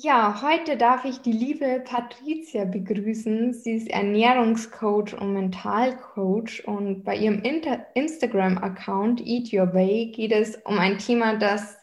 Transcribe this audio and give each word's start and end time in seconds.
Ja, 0.00 0.42
heute 0.42 0.76
darf 0.76 1.04
ich 1.04 1.22
die 1.22 1.32
liebe 1.32 1.82
Patricia 1.84 2.64
begrüßen. 2.64 3.52
Sie 3.52 3.72
ist 3.72 3.90
Ernährungscoach 3.90 5.20
und 5.20 5.32
Mentalcoach 5.32 6.62
und 6.68 7.02
bei 7.02 7.16
ihrem 7.16 7.42
Instagram-Account 7.94 9.20
Eat 9.26 9.52
Your 9.52 9.74
Way 9.74 10.12
geht 10.14 10.30
es 10.30 10.54
um 10.64 10.78
ein 10.78 10.98
Thema, 10.98 11.34
das 11.34 11.78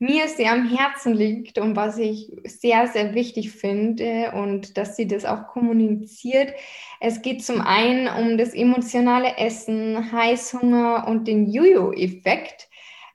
mir 0.00 0.26
sehr 0.26 0.50
am 0.50 0.68
Herzen 0.68 1.14
liegt 1.14 1.58
und 1.58 1.76
was 1.76 1.98
ich 1.98 2.32
sehr, 2.42 2.88
sehr 2.88 3.14
wichtig 3.14 3.52
finde 3.52 4.32
und 4.34 4.76
dass 4.76 4.96
sie 4.96 5.06
das 5.06 5.24
auch 5.24 5.46
kommuniziert. 5.46 6.52
Es 6.98 7.22
geht 7.22 7.44
zum 7.44 7.60
einen 7.60 8.08
um 8.08 8.38
das 8.38 8.54
emotionale 8.54 9.38
Essen, 9.38 10.10
Heißhunger 10.10 11.06
und 11.06 11.28
den 11.28 11.48
Jojo-Effekt 11.48 12.68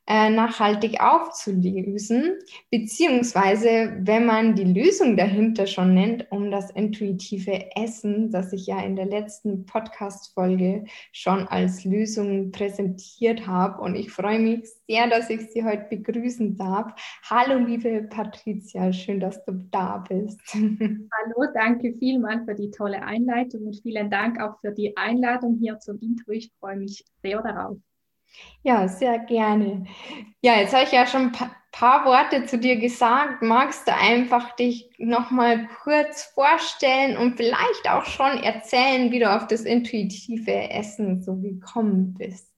äh, 0.08 0.30
nachhaltig 0.30 1.02
aufzulösen, 1.02 2.38
beziehungsweise 2.72 3.98
wenn 4.00 4.26
man 4.26 4.56
die 4.56 4.64
Lösung 4.64 5.18
dahinter 5.18 5.68
schon 5.68 5.94
nennt, 5.94 6.32
um 6.32 6.50
das 6.50 6.72
intuitive 6.72 7.76
Essen, 7.76 8.32
das 8.32 8.54
ich 8.54 8.68
ja 8.68 8.80
in 8.80 8.96
der 8.96 9.08
letzten 9.08 9.66
Podcast-Folge 9.66 10.86
schon 11.12 11.48
als 11.50 11.84
Lösung 11.84 12.52
präsentiert 12.52 13.48
habe. 13.48 13.82
Und 13.82 13.96
ich 13.96 14.10
freue 14.12 14.40
mich 14.40 14.70
sehr, 14.88 15.10
dass 15.10 15.30
ich 15.30 15.52
Sie 15.52 15.66
heute 15.66 15.88
begrüßen 15.90 16.56
darf. 16.56 16.94
Hallo, 17.30 17.60
liebe 17.60 18.04
Patricia, 18.04 18.94
schön, 18.94 19.20
dass 19.20 19.44
du 19.44 19.54
da 19.72 20.06
bist. 20.08 20.40
Hallo, 20.54 21.52
danke 21.54 21.94
vielmals 22.00 22.46
für 22.46 22.56
die 22.56 22.72
tolle 22.72 23.04
Einleitung 23.04 23.64
und 23.68 23.82
vielen 23.82 24.10
Dank 24.10 24.40
auch 24.40 24.58
für 24.62 24.72
die 24.72 24.96
Einladung 24.96 25.58
hier 25.60 25.80
zum 25.80 26.00
Intro. 26.00 26.32
Ich 26.32 26.50
freue 26.60 26.78
mich 26.78 27.04
sehr 27.22 27.42
darauf. 27.42 27.78
Ja, 28.64 28.88
sehr 28.88 29.20
gerne. 29.20 29.86
Ja, 30.42 30.60
jetzt 30.60 30.74
habe 30.74 30.84
ich 30.84 30.92
ja 30.92 31.08
schon 31.08 31.22
ein 31.24 31.32
paar, 31.32 31.56
paar 31.72 32.06
Worte 32.06 32.46
zu 32.46 32.58
dir 32.58 32.78
gesagt. 32.78 33.42
Magst 33.42 33.88
du 33.88 33.94
einfach 33.94 34.56
dich 34.56 34.90
nochmal 34.98 35.68
kurz 35.84 36.24
vorstellen 36.24 37.18
und 37.18 37.38
vielleicht 37.38 37.90
auch 37.90 38.06
schon 38.06 38.44
erzählen, 38.44 39.12
wie 39.12 39.20
du 39.20 39.34
auf 39.34 39.48
das 39.48 39.62
intuitive 39.62 40.70
Essen 40.70 41.22
so 41.22 41.36
gekommen 41.36 42.14
bist? 42.18 42.54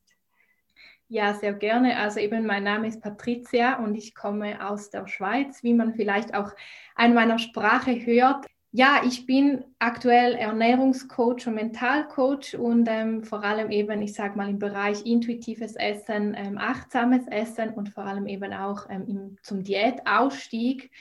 Ja, 1.12 1.34
sehr 1.34 1.54
gerne. 1.54 1.98
Also 1.98 2.20
eben 2.20 2.46
mein 2.46 2.64
Name 2.64 2.88
ist 2.88 3.02
Patricia 3.02 3.80
und 3.80 3.96
ich 3.96 4.14
komme 4.14 4.68
aus 4.68 4.92
der 4.92 5.08
Schweiz, 5.08 5.64
wie 5.64 5.74
man 5.74 5.96
vielleicht 5.96 6.36
auch 6.36 6.52
an 6.96 7.16
meiner 7.16 7.40
Sprache 7.40 8.06
hört. 8.06 8.46
Ja, 8.72 9.02
ich 9.04 9.26
bin 9.26 9.66
aktuell 9.80 10.36
Ernährungscoach 10.36 11.48
und 11.48 11.56
Mentalcoach 11.56 12.54
und 12.54 12.88
ähm, 12.88 13.24
vor 13.24 13.44
allem 13.44 13.72
eben, 13.72 14.00
ich 14.04 14.14
sage 14.14 14.38
mal, 14.38 14.48
im 14.48 14.60
Bereich 14.60 15.08
intuitives 15.08 15.76
Essen, 15.76 16.36
ähm, 16.38 16.60
achtsames 16.60 17.26
Essen 17.28 17.72
und 17.72 17.90
vor 17.90 18.06
allem 18.06 18.28
eben 18.28 18.54
auch 18.54 18.88
ähm, 18.92 19.06
im, 19.08 19.38
zum 19.42 19.64
Diätausstieg. 19.64 20.92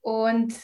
Und 0.00 0.54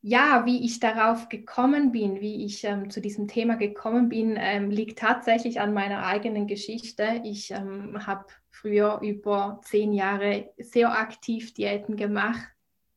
ja, 0.00 0.46
wie 0.46 0.64
ich 0.64 0.78
darauf 0.78 1.28
gekommen 1.28 1.90
bin, 1.90 2.20
wie 2.20 2.44
ich 2.44 2.62
ähm, 2.62 2.90
zu 2.90 3.00
diesem 3.00 3.26
Thema 3.26 3.56
gekommen 3.56 4.08
bin, 4.08 4.36
ähm, 4.38 4.70
liegt 4.70 5.00
tatsächlich 5.00 5.60
an 5.60 5.74
meiner 5.74 6.06
eigenen 6.06 6.46
Geschichte. 6.46 7.22
Ich 7.24 7.50
ähm, 7.50 8.06
habe 8.06 8.26
früher 8.50 9.00
über 9.02 9.60
zehn 9.64 9.92
Jahre 9.92 10.50
sehr 10.58 10.92
aktiv 10.92 11.54
Diäten 11.54 11.96
gemacht 11.96 12.48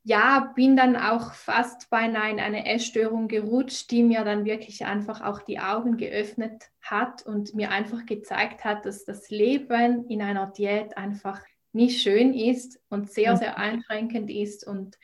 ja, 0.04 0.52
bin 0.56 0.76
dann 0.76 0.96
auch 0.96 1.34
fast 1.34 1.90
beinahe 1.90 2.32
in 2.32 2.40
eine 2.40 2.66
Essstörung 2.66 3.28
gerutscht, 3.28 3.92
die 3.92 4.02
mir 4.02 4.24
dann 4.24 4.46
wirklich 4.46 4.86
einfach 4.86 5.22
auch 5.22 5.42
die 5.42 5.60
Augen 5.60 5.98
geöffnet 5.98 6.72
hat 6.82 7.26
und 7.26 7.54
mir 7.54 7.70
einfach 7.70 8.06
gezeigt 8.06 8.64
hat, 8.64 8.86
dass 8.86 9.06
das 9.06 9.30
Leben 9.30 10.08
in 10.10 10.22
einer 10.22 10.48
Diät 10.48 10.98
einfach 10.98 11.42
nicht 11.72 12.02
schön 12.02 12.34
ist 12.34 12.80
und 12.90 13.12
sehr, 13.12 13.38
sehr 13.38 13.58
einschränkend 13.58 14.30
ist. 14.32 14.66
Und 14.66 14.98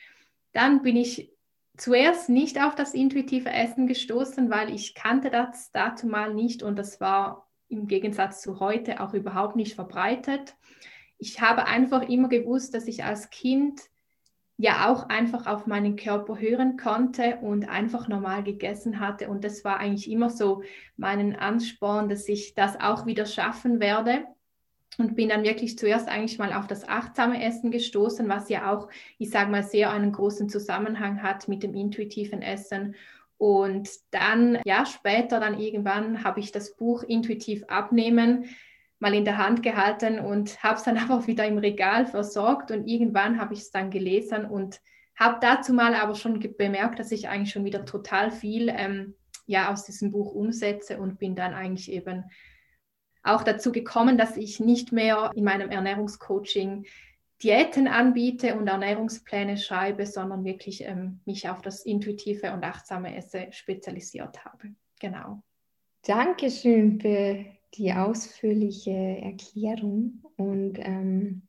dann 0.51 0.81
bin 0.81 0.95
ich 0.95 1.31
zuerst 1.77 2.29
nicht 2.29 2.61
auf 2.61 2.73
das 2.73 2.95
intuitive 2.95 3.49
Essen 3.49 3.85
gestoßen, 3.85 4.49
weil 4.49 4.73
ich 4.73 4.95
kannte 4.95 5.29
das 5.29 5.71
dazu 5.71 6.07
mal 6.07 6.33
nicht 6.33 6.63
und 6.63 6.77
das 6.77 6.99
war 6.99 7.47
im 7.69 7.87
Gegensatz 7.87 8.41
zu 8.41 8.59
heute 8.59 8.99
auch 9.01 9.13
überhaupt 9.13 9.55
nicht 9.55 9.75
verbreitet. 9.75 10.55
Ich 11.19 11.39
habe 11.41 11.65
einfach 11.65 12.09
immer 12.09 12.29
gewusst, 12.29 12.73
dass 12.73 12.87
ich 12.87 13.03
als 13.03 13.29
Kind 13.29 13.79
ja 14.57 14.91
auch 14.91 15.07
einfach 15.09 15.45
auf 15.45 15.67
meinen 15.67 15.95
Körper 15.95 16.39
hören 16.39 16.77
konnte 16.77 17.37
und 17.41 17.69
einfach 17.69 18.07
normal 18.07 18.43
gegessen 18.43 18.99
hatte. 18.99 19.29
Und 19.29 19.43
das 19.43 19.63
war 19.63 19.79
eigentlich 19.79 20.09
immer 20.09 20.31
so 20.31 20.63
meinen 20.97 21.35
Ansporn, 21.35 22.09
dass 22.09 22.27
ich 22.27 22.55
das 22.55 22.79
auch 22.79 23.05
wieder 23.05 23.25
schaffen 23.25 23.79
werde. 23.79 24.25
Und 24.97 25.15
bin 25.15 25.29
dann 25.29 25.43
wirklich 25.43 25.77
zuerst 25.77 26.07
eigentlich 26.07 26.39
mal 26.39 26.53
auf 26.53 26.65
das 26.65 26.87
achtsame 26.87 27.43
Essen 27.43 27.69
gestoßen, 27.69 28.27
was 28.27 28.49
ja 28.49 28.73
auch, 28.73 28.89
ich 29.19 29.29
sage 29.29 29.51
mal, 29.51 29.61
sehr 29.61 29.91
einen 29.91 30.11
großen 30.11 30.49
Zusammenhang 30.49 31.21
hat 31.21 31.47
mit 31.47 31.61
dem 31.61 31.75
intuitiven 31.75 32.41
Essen. 32.41 32.95
Und 33.37 33.87
dann, 34.09 34.59
ja, 34.65 34.87
später 34.87 35.39
dann 35.39 35.59
irgendwann 35.59 36.23
habe 36.23 36.39
ich 36.39 36.51
das 36.51 36.75
Buch 36.75 37.03
Intuitiv 37.03 37.63
abnehmen 37.67 38.45
mal 38.99 39.13
in 39.13 39.25
der 39.25 39.37
Hand 39.37 39.63
gehalten 39.63 40.19
und 40.19 40.61
habe 40.63 40.75
es 40.75 40.83
dann 40.83 40.97
aber 41.09 41.27
wieder 41.27 41.45
im 41.45 41.57
Regal 41.57 42.05
versorgt 42.05 42.71
und 42.71 42.87
irgendwann 42.87 43.39
habe 43.39 43.53
ich 43.53 43.61
es 43.61 43.71
dann 43.71 43.91
gelesen 43.91 44.45
und 44.45 44.81
habe 45.15 45.37
dazu 45.41 45.73
mal 45.73 45.95
aber 45.95 46.15
schon 46.15 46.39
bemerkt, 46.57 46.99
dass 46.99 47.11
ich 47.11 47.27
eigentlich 47.27 47.51
schon 47.51 47.65
wieder 47.65 47.85
total 47.85 48.31
viel 48.31 48.69
ähm, 48.69 49.15
ja, 49.47 49.71
aus 49.71 49.85
diesem 49.85 50.11
Buch 50.11 50.33
umsetze 50.33 50.99
und 50.99 51.17
bin 51.17 51.35
dann 51.35 51.53
eigentlich 51.53 51.91
eben 51.91 52.25
auch 53.23 53.43
dazu 53.43 53.71
gekommen, 53.71 54.17
dass 54.17 54.37
ich 54.37 54.59
nicht 54.59 54.91
mehr 54.91 55.31
in 55.35 55.43
meinem 55.43 55.69
Ernährungscoaching 55.69 56.85
Diäten 57.43 57.87
anbiete 57.87 58.55
und 58.55 58.67
Ernährungspläne 58.67 59.57
schreibe, 59.57 60.05
sondern 60.05 60.43
wirklich 60.43 60.83
ähm, 60.83 61.19
mich 61.25 61.49
auf 61.49 61.61
das 61.61 61.85
intuitive 61.85 62.51
und 62.51 62.63
achtsame 62.63 63.15
Essen 63.15 63.51
spezialisiert 63.51 64.43
habe. 64.43 64.73
Genau. 64.99 65.43
Dankeschön 66.03 66.99
für 66.99 67.45
die 67.75 67.93
ausführliche 67.93 68.91
Erklärung. 68.91 70.23
Und 70.37 70.79
ähm, 70.79 71.43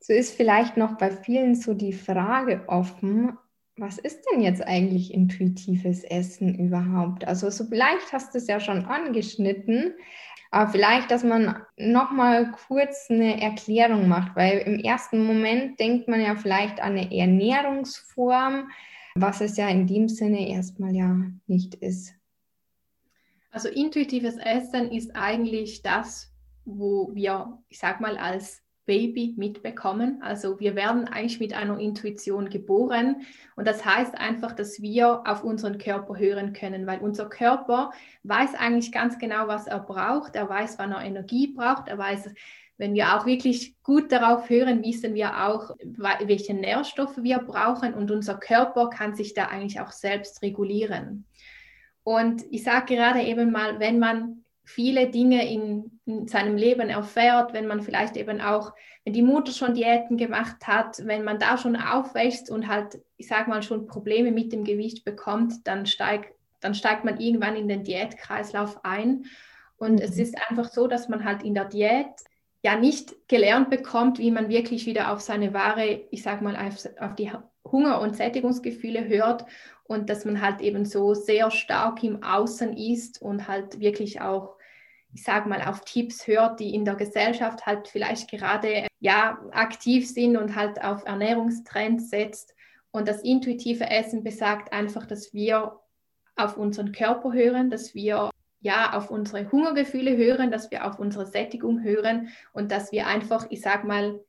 so 0.00 0.12
ist 0.12 0.34
vielleicht 0.34 0.76
noch 0.76 0.98
bei 0.98 1.10
vielen 1.10 1.54
so 1.54 1.74
die 1.74 1.92
Frage 1.92 2.64
offen, 2.66 3.32
was 3.76 3.98
ist 3.98 4.22
denn 4.30 4.42
jetzt 4.42 4.66
eigentlich 4.66 5.14
intuitives 5.14 6.04
Essen 6.04 6.54
überhaupt? 6.54 7.26
Also 7.26 7.48
so 7.48 7.64
vielleicht 7.64 8.12
hast 8.12 8.34
du 8.34 8.38
es 8.38 8.46
ja 8.46 8.60
schon 8.60 8.84
angeschnitten, 8.84 9.94
aber 10.50 10.70
vielleicht, 10.70 11.10
dass 11.10 11.24
man 11.24 11.62
noch 11.76 12.10
mal 12.10 12.52
kurz 12.66 13.06
eine 13.08 13.40
Erklärung 13.40 14.08
macht, 14.08 14.36
weil 14.36 14.58
im 14.58 14.80
ersten 14.80 15.24
Moment 15.24 15.80
denkt 15.80 16.08
man 16.08 16.20
ja 16.20 16.34
vielleicht 16.36 16.80
an 16.80 16.92
eine 16.92 17.16
Ernährungsform, 17.16 18.70
was 19.14 19.40
es 19.40 19.56
ja 19.56 19.68
in 19.68 19.86
dem 19.86 20.08
Sinne 20.08 20.48
erstmal 20.48 20.94
ja 20.94 21.16
nicht 21.46 21.76
ist. 21.76 22.19
Also 23.50 23.68
intuitives 23.68 24.36
Essen 24.36 24.90
ist 24.90 25.14
eigentlich 25.16 25.82
das, 25.82 26.32
wo 26.64 27.10
wir, 27.14 27.58
ich 27.68 27.78
sag 27.78 28.00
mal, 28.00 28.16
als 28.16 28.62
Baby 28.86 29.34
mitbekommen. 29.36 30.20
Also 30.20 30.58
wir 30.58 30.74
werden 30.74 31.06
eigentlich 31.06 31.38
mit 31.38 31.52
einer 31.52 31.78
Intuition 31.78 32.48
geboren 32.48 33.22
und 33.54 33.68
das 33.68 33.84
heißt 33.84 34.18
einfach, 34.18 34.52
dass 34.52 34.82
wir 34.82 35.22
auf 35.26 35.44
unseren 35.44 35.78
Körper 35.78 36.18
hören 36.18 36.52
können, 36.52 36.86
weil 36.86 36.98
unser 36.98 37.28
Körper 37.28 37.92
weiß 38.24 38.54
eigentlich 38.54 38.90
ganz 38.90 39.18
genau, 39.18 39.46
was 39.46 39.68
er 39.68 39.80
braucht. 39.80 40.34
Er 40.34 40.48
weiß, 40.48 40.78
wann 40.78 40.92
er 40.92 41.04
Energie 41.04 41.54
braucht. 41.54 41.86
Er 41.86 41.98
weiß, 41.98 42.30
wenn 42.78 42.94
wir 42.94 43.14
auch 43.14 43.26
wirklich 43.26 43.80
gut 43.82 44.10
darauf 44.10 44.48
hören, 44.48 44.82
wissen 44.82 45.14
wir 45.14 45.46
auch, 45.46 45.76
welche 46.24 46.54
Nährstoffe 46.54 47.18
wir 47.18 47.38
brauchen 47.38 47.94
und 47.94 48.10
unser 48.10 48.38
Körper 48.38 48.90
kann 48.90 49.14
sich 49.14 49.34
da 49.34 49.44
eigentlich 49.44 49.80
auch 49.80 49.92
selbst 49.92 50.42
regulieren. 50.42 51.26
Und 52.10 52.42
ich 52.50 52.64
sage 52.64 52.96
gerade 52.96 53.22
eben 53.22 53.52
mal, 53.52 53.78
wenn 53.78 54.00
man 54.00 54.42
viele 54.64 55.10
Dinge 55.10 55.48
in, 55.48 56.00
in, 56.06 56.26
seinem 56.26 56.56
Leben 56.56 56.88
erfährt, 56.88 57.52
wenn 57.52 57.68
man 57.68 57.82
vielleicht 57.82 58.16
eben 58.16 58.40
auch, 58.40 58.72
wenn 59.04 59.12
die 59.12 59.22
Mutter 59.22 59.52
schon 59.52 59.74
Diäten 59.74 60.16
gemacht 60.16 60.66
hat, 60.66 61.06
wenn 61.06 61.22
man 61.22 61.38
da 61.38 61.56
schon 61.56 61.76
aufwächst 61.76 62.50
und 62.50 62.66
halt, 62.66 63.00
ich 63.16 63.28
sage 63.28 63.48
mal, 63.48 63.62
schon 63.62 63.86
Probleme 63.86 64.32
mit 64.32 64.52
dem 64.52 64.64
Gewicht 64.64 65.04
bekommt, 65.04 65.68
dann 65.68 65.86
steigt, 65.86 66.34
dann 66.58 66.74
steigt 66.74 67.04
man 67.04 67.20
irgendwann 67.20 67.54
in 67.54 67.68
den 67.68 67.84
Diätkreislauf 67.84 68.84
ein. 68.84 69.26
Und 69.76 69.94
mhm. 69.94 70.02
es 70.02 70.18
ist 70.18 70.36
einfach 70.48 70.68
so, 70.68 70.88
dass 70.88 71.08
man 71.08 71.24
halt 71.24 71.44
in 71.44 71.54
der 71.54 71.66
Diät 71.66 72.08
ja 72.64 72.74
nicht 72.74 73.28
gelernt 73.28 73.70
bekommt, 73.70 74.18
wie 74.18 74.32
man 74.32 74.48
wirklich 74.48 74.84
wieder 74.84 75.12
auf 75.12 75.20
seine 75.20 75.54
wahre, 75.54 76.00
ich 76.10 76.24
sage 76.24 76.42
mal, 76.42 76.56
auf, 76.56 76.88
auf 76.98 77.14
die 77.14 77.30
Hunger- 77.72 78.00
und 78.00 78.16
Sättigungsgefühle 78.16 79.06
hört 79.06 79.46
und 79.84 80.08
dass 80.08 80.24
man 80.24 80.40
halt 80.40 80.60
eben 80.60 80.84
so 80.84 81.14
sehr 81.14 81.50
stark 81.50 82.02
im 82.04 82.22
Außen 82.22 82.76
ist 82.76 83.20
und 83.20 83.48
halt 83.48 83.80
wirklich 83.80 84.20
auch, 84.20 84.56
ich 85.12 85.24
sage 85.24 85.48
mal, 85.48 85.62
auf 85.62 85.84
Tipps 85.84 86.26
hört, 86.26 86.60
die 86.60 86.74
in 86.74 86.84
der 86.84 86.94
Gesellschaft 86.94 87.66
halt 87.66 87.88
vielleicht 87.88 88.30
gerade 88.30 88.86
ja 89.00 89.38
aktiv 89.50 90.08
sind 90.08 90.36
und 90.36 90.54
halt 90.54 90.82
auf 90.82 91.04
Ernährungstrends 91.04 92.10
setzt. 92.10 92.54
Und 92.92 93.08
das 93.08 93.22
intuitive 93.22 93.88
Essen 93.88 94.22
besagt 94.22 94.72
einfach, 94.72 95.06
dass 95.06 95.32
wir 95.34 95.80
auf 96.36 96.56
unseren 96.56 96.92
Körper 96.92 97.32
hören, 97.32 97.70
dass 97.70 97.94
wir 97.94 98.30
ja 98.60 98.92
auf 98.92 99.10
unsere 99.10 99.50
Hungergefühle 99.50 100.16
hören, 100.16 100.50
dass 100.50 100.70
wir 100.70 100.86
auf 100.86 100.98
unsere 100.98 101.26
Sättigung 101.26 101.82
hören 101.82 102.28
und 102.52 102.70
dass 102.70 102.92
wir 102.92 103.06
einfach, 103.06 103.46
ich 103.50 103.60
sag 103.60 103.84
mal, 103.84 104.20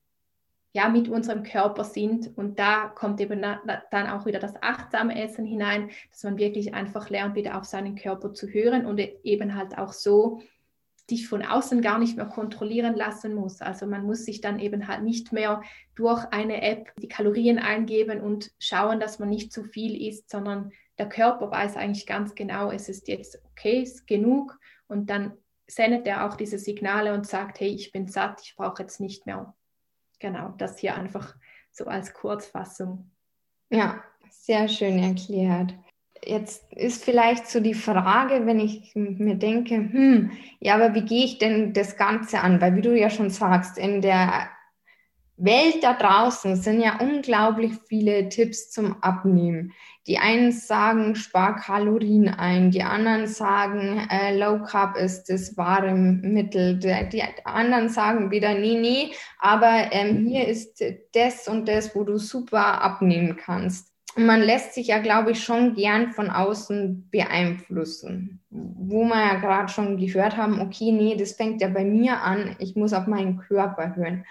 ja, 0.73 0.89
mit 0.89 1.09
unserem 1.09 1.43
Körper 1.43 1.83
sind. 1.83 2.35
Und 2.37 2.59
da 2.59 2.87
kommt 2.87 3.19
eben 3.19 3.41
dann 3.41 4.07
auch 4.07 4.25
wieder 4.25 4.39
das 4.39 4.53
achtsame 4.61 5.21
Essen 5.21 5.45
hinein, 5.45 5.89
dass 6.09 6.23
man 6.23 6.37
wirklich 6.37 6.73
einfach 6.73 7.09
lernt, 7.09 7.35
wieder 7.35 7.57
auf 7.57 7.65
seinen 7.65 7.95
Körper 7.95 8.33
zu 8.33 8.47
hören 8.47 8.85
und 8.85 8.99
eben 9.23 9.55
halt 9.55 9.77
auch 9.77 9.93
so 9.93 10.41
dich 11.09 11.27
von 11.27 11.43
außen 11.43 11.81
gar 11.81 11.99
nicht 11.99 12.15
mehr 12.15 12.25
kontrollieren 12.25 12.95
lassen 12.95 13.35
muss. 13.35 13.61
Also 13.61 13.85
man 13.85 14.05
muss 14.05 14.23
sich 14.23 14.39
dann 14.39 14.59
eben 14.59 14.87
halt 14.87 15.03
nicht 15.03 15.33
mehr 15.33 15.61
durch 15.95 16.23
eine 16.31 16.61
App 16.61 16.93
die 16.97 17.09
Kalorien 17.09 17.59
eingeben 17.59 18.21
und 18.21 18.51
schauen, 18.59 18.99
dass 18.99 19.19
man 19.19 19.29
nicht 19.29 19.51
zu 19.51 19.63
viel 19.63 20.01
isst, 20.07 20.29
sondern 20.29 20.71
der 20.97 21.09
Körper 21.09 21.51
weiß 21.51 21.75
eigentlich 21.75 22.05
ganz 22.05 22.33
genau, 22.33 22.71
es 22.71 22.87
ist 22.87 23.07
jetzt 23.07 23.41
okay, 23.51 23.81
es 23.81 23.95
ist 23.95 24.07
genug 24.07 24.57
und 24.87 25.09
dann 25.09 25.33
sendet 25.67 26.07
er 26.07 26.25
auch 26.25 26.35
diese 26.35 26.59
Signale 26.59 27.13
und 27.13 27.27
sagt, 27.27 27.59
hey, 27.59 27.69
ich 27.69 27.91
bin 27.91 28.07
satt, 28.07 28.41
ich 28.43 28.55
brauche 28.55 28.83
jetzt 28.83 28.99
nicht 28.99 29.25
mehr 29.25 29.53
genau, 30.21 30.53
das 30.57 30.79
hier 30.79 30.95
einfach 30.95 31.35
so 31.71 31.85
als 31.85 32.13
Kurzfassung. 32.13 33.11
Ja, 33.69 34.03
sehr 34.29 34.67
schön 34.69 34.99
erklärt. 34.99 35.73
Jetzt 36.23 36.71
ist 36.73 37.03
vielleicht 37.03 37.47
so 37.47 37.59
die 37.59 37.73
Frage, 37.73 38.45
wenn 38.45 38.59
ich 38.59 38.91
mir 38.95 39.35
denke, 39.35 39.75
hm, 39.75 40.31
ja, 40.59 40.75
aber 40.75 40.93
wie 40.93 41.03
gehe 41.03 41.25
ich 41.25 41.39
denn 41.39 41.73
das 41.73 41.97
Ganze 41.97 42.41
an? 42.41 42.61
Weil 42.61 42.75
wie 42.75 42.81
du 42.81 42.97
ja 42.97 43.09
schon 43.09 43.31
sagst, 43.31 43.77
in 43.77 44.01
der 44.01 44.49
Welt 45.43 45.83
da 45.83 45.93
draußen 45.93 46.55
sind 46.55 46.81
ja 46.81 46.99
unglaublich 46.99 47.73
viele 47.87 48.29
Tipps 48.29 48.69
zum 48.69 49.01
Abnehmen. 49.01 49.73
Die 50.07 50.17
einen 50.17 50.51
sagen, 50.51 51.15
spar 51.15 51.55
Kalorien 51.55 52.27
ein, 52.27 52.71
die 52.71 52.83
anderen 52.83 53.27
sagen, 53.27 54.07
äh, 54.09 54.37
Low 54.37 54.63
Carb 54.63 54.97
ist 54.97 55.25
das 55.25 55.55
wahre 55.57 55.93
Mittel, 55.93 56.79
die, 56.79 57.09
die 57.11 57.23
anderen 57.43 57.89
sagen 57.89 58.31
wieder, 58.31 58.53
nee, 58.53 58.79
nee, 58.79 59.11
aber 59.39 59.91
ähm, 59.91 60.25
hier 60.25 60.47
ist 60.47 60.83
das 61.13 61.47
und 61.47 61.67
das, 61.67 61.95
wo 61.95 62.03
du 62.03 62.17
super 62.17 62.81
abnehmen 62.81 63.37
kannst. 63.37 63.91
Und 64.15 64.25
man 64.25 64.41
lässt 64.41 64.73
sich 64.73 64.87
ja, 64.87 64.99
glaube 64.99 65.31
ich, 65.31 65.43
schon 65.43 65.73
gern 65.73 66.11
von 66.11 66.29
außen 66.29 67.09
beeinflussen. 67.09 68.41
Wo 68.49 69.05
wir 69.05 69.19
ja 69.19 69.35
gerade 69.35 69.69
schon 69.69 69.97
gehört 69.97 70.35
haben, 70.35 70.59
okay, 70.59 70.91
nee, 70.91 71.15
das 71.15 71.33
fängt 71.33 71.61
ja 71.61 71.69
bei 71.69 71.85
mir 71.85 72.21
an, 72.21 72.55
ich 72.59 72.75
muss 72.75 72.91
auf 72.91 73.07
meinen 73.07 73.37
Körper 73.37 73.95
hören. 73.95 74.25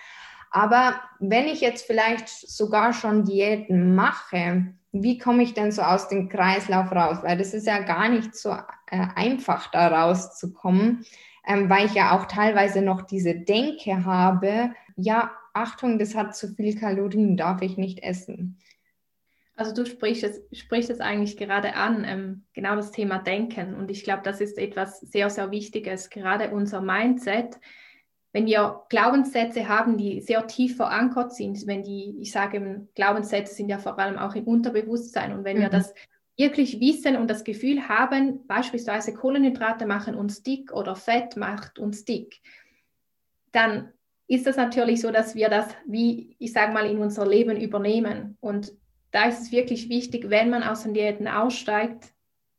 Aber 0.51 1.01
wenn 1.21 1.47
ich 1.47 1.61
jetzt 1.61 1.87
vielleicht 1.87 2.29
sogar 2.29 2.93
schon 2.93 3.25
Diäten 3.25 3.95
mache, 3.95 4.75
wie 4.93 5.19
komme 5.19 5.45
ich 5.45 5.55
denn 5.55 5.71
so 5.71 5.83
aus 5.83 6.09
dem 6.09 6.29
Kreislauf 6.29 6.91
raus? 6.91 7.19
Weil 7.23 7.39
das 7.39 7.55
ist 7.55 7.67
ja 7.67 7.81
gar 7.81 8.09
nicht 8.09 8.35
so 8.35 8.51
äh, 8.91 9.07
einfach, 9.15 9.71
da 9.71 9.89
rauszukommen, 9.89 11.05
ähm, 11.47 11.71
weil 11.71 11.87
ich 11.87 11.95
ja 11.95 12.19
auch 12.19 12.27
teilweise 12.27 12.83
noch 12.83 13.03
diese 13.03 13.35
Denke 13.35 14.05
habe, 14.05 14.73
ja, 14.97 15.31
Achtung, 15.53 15.99
das 15.99 16.15
hat 16.15 16.37
zu 16.37 16.49
viel 16.49 16.79
Kalorien, 16.79 17.37
darf 17.37 17.63
ich 17.63 17.77
nicht 17.77 18.03
essen. 18.03 18.59
Also 19.55 19.75
du 19.75 19.85
sprichst 19.85 20.25
es, 20.25 20.41
sprichst 20.59 20.91
es 20.91 21.01
eigentlich 21.01 21.37
gerade 21.37 21.75
an, 21.75 22.05
ähm, 22.05 22.45
genau 22.55 22.77
das 22.77 22.93
Thema 22.93 23.19
Denken. 23.19 23.75
Und 23.75 23.91
ich 23.91 24.05
glaube, 24.05 24.23
das 24.25 24.41
ist 24.41 24.59
etwas 24.59 25.01
sehr, 25.01 25.29
sehr 25.29 25.51
Wichtiges. 25.51 26.09
Gerade 26.09 26.51
unser 26.51 26.81
Mindset 26.81 27.61
wenn 28.33 28.47
wir 28.47 28.83
Glaubenssätze 28.89 29.69
haben, 29.69 29.97
die 29.97 30.21
sehr 30.21 30.47
tief 30.47 30.77
verankert 30.77 31.35
sind, 31.35 31.67
wenn 31.67 31.83
die, 31.83 32.17
ich 32.21 32.31
sage, 32.31 32.87
Glaubenssätze 32.95 33.55
sind 33.55 33.69
ja 33.69 33.79
vor 33.79 33.99
allem 33.99 34.19
auch 34.19 34.35
im 34.35 34.45
Unterbewusstsein 34.45 35.33
und 35.33 35.45
wenn 35.45 35.57
mhm. 35.57 35.63
wir 35.63 35.69
das 35.69 35.93
wirklich 36.37 36.81
wissen 36.81 37.17
und 37.17 37.29
das 37.29 37.45
Gefühl 37.45 37.89
haben, 37.89 38.47
beispielsweise 38.47 39.13
Kohlenhydrate 39.13 39.85
machen 39.85 40.15
uns 40.15 40.43
dick 40.43 40.73
oder 40.73 40.95
Fett 40.97 41.37
macht 41.37 41.79
uns 41.79 42.05
dick, 42.05 42.41
dann 43.53 43.93
ist 44.27 44.47
das 44.47 44.57
natürlich 44.57 45.01
so, 45.01 45.11
dass 45.11 45.35
wir 45.35 45.49
das, 45.49 45.67
wie 45.87 46.37
ich 46.39 46.53
sage 46.53 46.73
mal, 46.73 46.89
in 46.89 46.99
unser 46.99 47.27
Leben 47.27 47.61
übernehmen. 47.61 48.39
Und 48.41 48.73
da 49.11 49.25
ist 49.25 49.41
es 49.41 49.53
wirklich 49.53 49.89
wichtig, 49.89 50.31
wenn 50.31 50.51
man 50.51 50.63
aus 50.63 50.85
den 50.85 50.95
Diäten 50.95 51.27
aussteigt, 51.27 52.13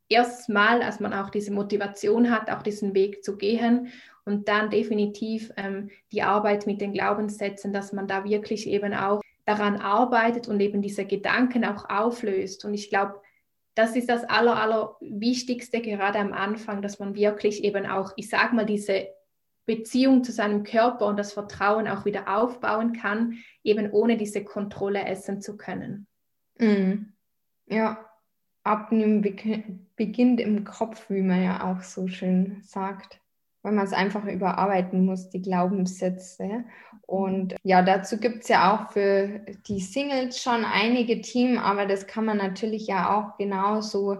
erstmal, 0.10 0.84
als 0.84 1.00
man 1.00 1.14
auch 1.14 1.30
diese 1.30 1.54
Motivation 1.54 2.30
hat, 2.30 2.52
auch 2.52 2.62
diesen 2.62 2.94
Weg 2.94 3.24
zu 3.24 3.38
gehen 3.38 3.88
und 4.26 4.48
dann 4.48 4.70
definitiv 4.70 5.52
ähm, 5.58 5.90
die 6.12 6.24
Arbeit 6.24 6.68
mit 6.68 6.82
den 6.82 6.94
Glaubenssätzen, 6.94 7.74
dass 7.74 7.94
man 7.94 8.08
da 8.08 8.24
wirklich 8.24 8.68
eben 8.68 8.94
auch 8.94 9.22
daran 9.46 9.78
arbeitet 9.78 10.48
und 10.48 10.60
eben 10.60 10.82
diese 10.82 11.06
Gedanken 11.06 11.66
auch 11.66 11.90
auflöst. 11.90 12.64
Und 12.66 12.74
ich 12.74 12.90
glaube, 12.90 13.22
das 13.74 13.96
ist 13.96 14.10
das 14.10 14.24
aller, 14.26 14.58
aller 14.58 14.98
Wichtigste 15.00 15.82
gerade 15.82 16.20
am 16.20 16.34
Anfang, 16.34 16.82
dass 16.82 17.00
man 17.00 17.16
wirklich 17.16 17.64
eben 17.64 17.86
auch, 17.86 18.14
ich 18.16 18.30
sage 18.30 18.56
mal, 18.56 18.66
diese 18.66 19.08
Beziehung 19.66 20.24
zu 20.24 20.32
seinem 20.32 20.64
Körper 20.64 21.08
und 21.08 21.18
das 21.18 21.34
Vertrauen 21.34 21.88
auch 21.88 22.06
wieder 22.06 22.28
aufbauen 22.38 22.94
kann, 22.94 23.38
eben 23.64 23.92
ohne 23.92 24.18
diese 24.18 24.44
Kontrolle 24.44 25.06
essen 25.06 25.42
zu 25.42 25.58
können. 25.58 26.08
Mhm. 26.60 27.14
Ja, 27.68 28.06
Abnehmen 28.64 29.22
beginnt 29.96 30.40
im 30.40 30.64
Kopf, 30.66 31.10
wie 31.10 31.22
man 31.22 31.42
ja 31.44 31.72
auch 31.72 31.82
so 31.82 32.08
schön 32.08 32.62
sagt 32.64 33.21
weil 33.64 33.74
man 33.74 33.86
es 33.86 33.94
einfach 33.94 34.26
überarbeiten 34.26 35.06
muss, 35.06 35.30
die 35.30 35.42
Glaubenssätze. 35.42 36.66
Und 37.06 37.56
ja, 37.64 37.82
dazu 37.82 38.18
gibt 38.18 38.44
es 38.44 38.50
ja 38.50 38.74
auch 38.74 38.92
für 38.92 39.42
die 39.68 39.80
Singles 39.80 40.42
schon 40.42 40.66
einige 40.66 41.22
Team, 41.22 41.58
aber 41.58 41.86
das 41.86 42.08
kann 42.08 42.26
man 42.26 42.38
natürlich 42.38 42.88
ja 42.88 43.16
auch 43.16 43.38
genauso 43.38 44.18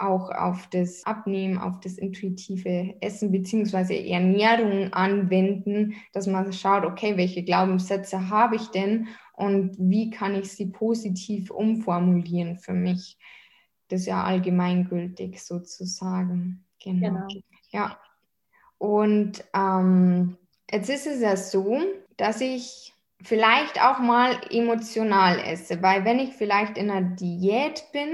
auch 0.00 0.30
auf 0.30 0.66
das 0.68 1.04
Abnehmen, 1.04 1.58
auf 1.58 1.80
das 1.80 1.98
intuitive 1.98 2.94
Essen 3.00 3.30
beziehungsweise 3.30 3.94
Ernährung 3.94 4.92
anwenden, 4.92 5.94
dass 6.12 6.26
man 6.26 6.52
schaut, 6.52 6.84
okay, 6.84 7.16
welche 7.16 7.44
Glaubenssätze 7.44 8.30
habe 8.30 8.56
ich 8.56 8.68
denn 8.68 9.08
und 9.34 9.76
wie 9.78 10.10
kann 10.10 10.34
ich 10.34 10.50
sie 10.52 10.66
positiv 10.66 11.50
umformulieren 11.50 12.56
für 12.56 12.72
mich. 12.72 13.18
Das 13.88 14.00
ist 14.00 14.06
ja 14.06 14.24
allgemeingültig 14.24 15.42
sozusagen. 15.42 16.64
Genau. 16.82 17.26
genau. 17.26 17.42
Ja, 17.70 17.98
und 18.80 19.44
ähm, 19.52 20.38
jetzt 20.72 20.88
ist 20.88 21.06
es 21.06 21.20
ja 21.20 21.36
so, 21.36 21.82
dass 22.16 22.40
ich 22.40 22.94
vielleicht 23.20 23.78
auch 23.82 23.98
mal 23.98 24.40
emotional 24.48 25.38
esse, 25.38 25.82
weil 25.82 26.06
wenn 26.06 26.18
ich 26.18 26.32
vielleicht 26.32 26.78
in 26.78 26.90
einer 26.90 27.10
Diät 27.10 27.84
bin, 27.92 28.08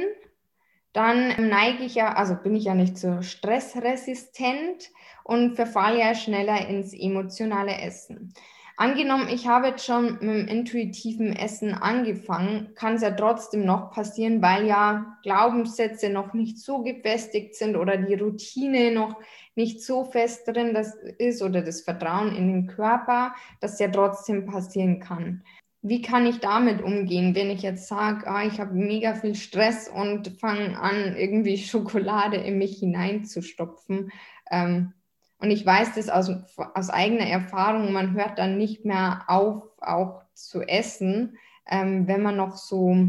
dann 0.93 1.49
neige 1.51 1.85
ich 1.85 1.95
ja, 1.95 2.15
also 2.15 2.35
bin 2.35 2.57
ich 2.57 2.65
ja 2.65 2.75
nicht 2.75 2.99
so 2.99 3.23
stressresistent 3.23 4.91
und 5.23 5.55
verfalle 5.55 6.01
ja 6.01 6.17
schneller 6.17 6.67
ins 6.67 6.93
emotionale 6.93 7.81
Essen. 7.81 8.35
Angenommen, 8.79 9.29
ich 9.31 9.49
habe 9.49 9.69
jetzt 9.69 9.87
schon 9.87 10.19
mit 10.21 10.21
dem 10.21 10.49
intuitiven 10.49 11.35
Essen 11.35 11.73
angefangen, 11.73 12.75
kann 12.75 12.97
es 12.97 13.03
ja 13.03 13.11
trotzdem 13.11 13.65
noch 13.65 13.91
passieren, 13.91 14.43
weil 14.43 14.67
ja 14.67 15.17
Glaubenssätze 15.23 16.11
noch 16.11 16.35
nicht 16.35 16.59
so 16.59 16.83
gefestigt 16.83 17.55
sind 17.55 17.77
oder 17.77 17.97
die 17.97 18.15
Routine 18.15 18.93
noch 18.93 19.17
nicht 19.55 19.83
so 19.83 20.05
fest 20.05 20.47
drin 20.47 20.75
das 20.75 20.95
ist 21.17 21.41
oder 21.41 21.63
das 21.63 21.81
Vertrauen 21.81 22.37
in 22.37 22.49
den 22.49 22.67
Körper, 22.67 23.35
dass 23.63 23.79
ja 23.79 23.89
trotzdem 23.89 24.45
passieren 24.45 25.01
kann. 25.01 25.43
Wie 25.81 26.03
kann 26.03 26.27
ich 26.27 26.41
damit 26.41 26.83
umgehen, 26.83 27.35
wenn 27.35 27.49
ich 27.49 27.63
jetzt 27.63 27.89
sage, 27.89 28.27
ah, 28.27 28.45
ich 28.45 28.61
habe 28.61 28.75
mega 28.75 29.15
viel 29.15 29.37
Stress 29.37 29.89
und 29.89 30.39
fange 30.39 30.79
an, 30.79 31.17
irgendwie 31.17 31.57
Schokolade 31.59 32.37
in 32.37 32.59
mich 32.59 32.81
hineinzustopfen? 32.81 34.13
Ähm, 34.51 34.93
und 35.39 35.51
ich 35.51 35.65
weiß 35.65 35.95
das 35.95 36.09
aus, 36.09 36.31
aus 36.75 36.91
eigener 36.91 37.27
Erfahrung, 37.27 37.93
man 37.93 38.15
hört 38.15 38.39
dann 38.39 38.57
nicht 38.57 38.85
mehr 38.85 39.25
auf, 39.29 39.65
auch 39.81 40.23
zu 40.33 40.63
essen, 40.63 41.37
ähm, 41.67 42.07
wenn 42.07 42.23
man 42.23 42.37
noch 42.37 42.57
so, 42.57 43.09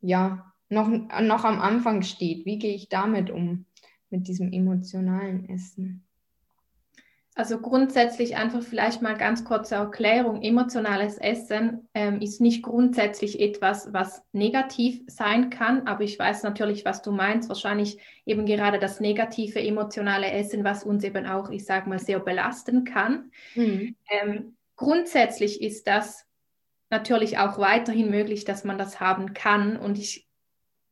ja, 0.00 0.52
noch, 0.70 0.88
noch 0.88 1.44
am 1.44 1.60
Anfang 1.60 2.02
steht. 2.02 2.46
Wie 2.46 2.58
gehe 2.58 2.74
ich 2.74 2.88
damit 2.88 3.30
um, 3.30 3.66
mit 4.10 4.28
diesem 4.28 4.52
emotionalen 4.52 5.48
Essen? 5.48 6.07
Also 7.38 7.60
grundsätzlich 7.60 8.34
einfach 8.34 8.64
vielleicht 8.64 9.00
mal 9.00 9.16
ganz 9.16 9.44
kurze 9.44 9.76
Erklärung. 9.76 10.42
Emotionales 10.42 11.18
Essen 11.18 11.88
ähm, 11.94 12.20
ist 12.20 12.40
nicht 12.40 12.64
grundsätzlich 12.64 13.38
etwas, 13.38 13.92
was 13.92 14.24
negativ 14.32 15.02
sein 15.06 15.48
kann, 15.48 15.86
aber 15.86 16.02
ich 16.02 16.18
weiß 16.18 16.42
natürlich, 16.42 16.84
was 16.84 17.00
du 17.00 17.12
meinst. 17.12 17.48
Wahrscheinlich 17.48 17.98
eben 18.26 18.44
gerade 18.44 18.80
das 18.80 18.98
negative 18.98 19.60
emotionale 19.60 20.32
Essen, 20.32 20.64
was 20.64 20.82
uns 20.82 21.04
eben 21.04 21.26
auch, 21.26 21.50
ich 21.50 21.64
sage 21.64 21.88
mal, 21.88 22.00
sehr 22.00 22.18
belasten 22.18 22.82
kann. 22.82 23.30
Mhm. 23.54 23.94
Ähm, 24.10 24.56
grundsätzlich 24.74 25.62
ist 25.62 25.86
das 25.86 26.26
natürlich 26.90 27.38
auch 27.38 27.56
weiterhin 27.60 28.10
möglich, 28.10 28.46
dass 28.46 28.64
man 28.64 28.78
das 28.78 28.98
haben 28.98 29.32
kann. 29.32 29.76
Und 29.76 29.96
ich 29.96 30.27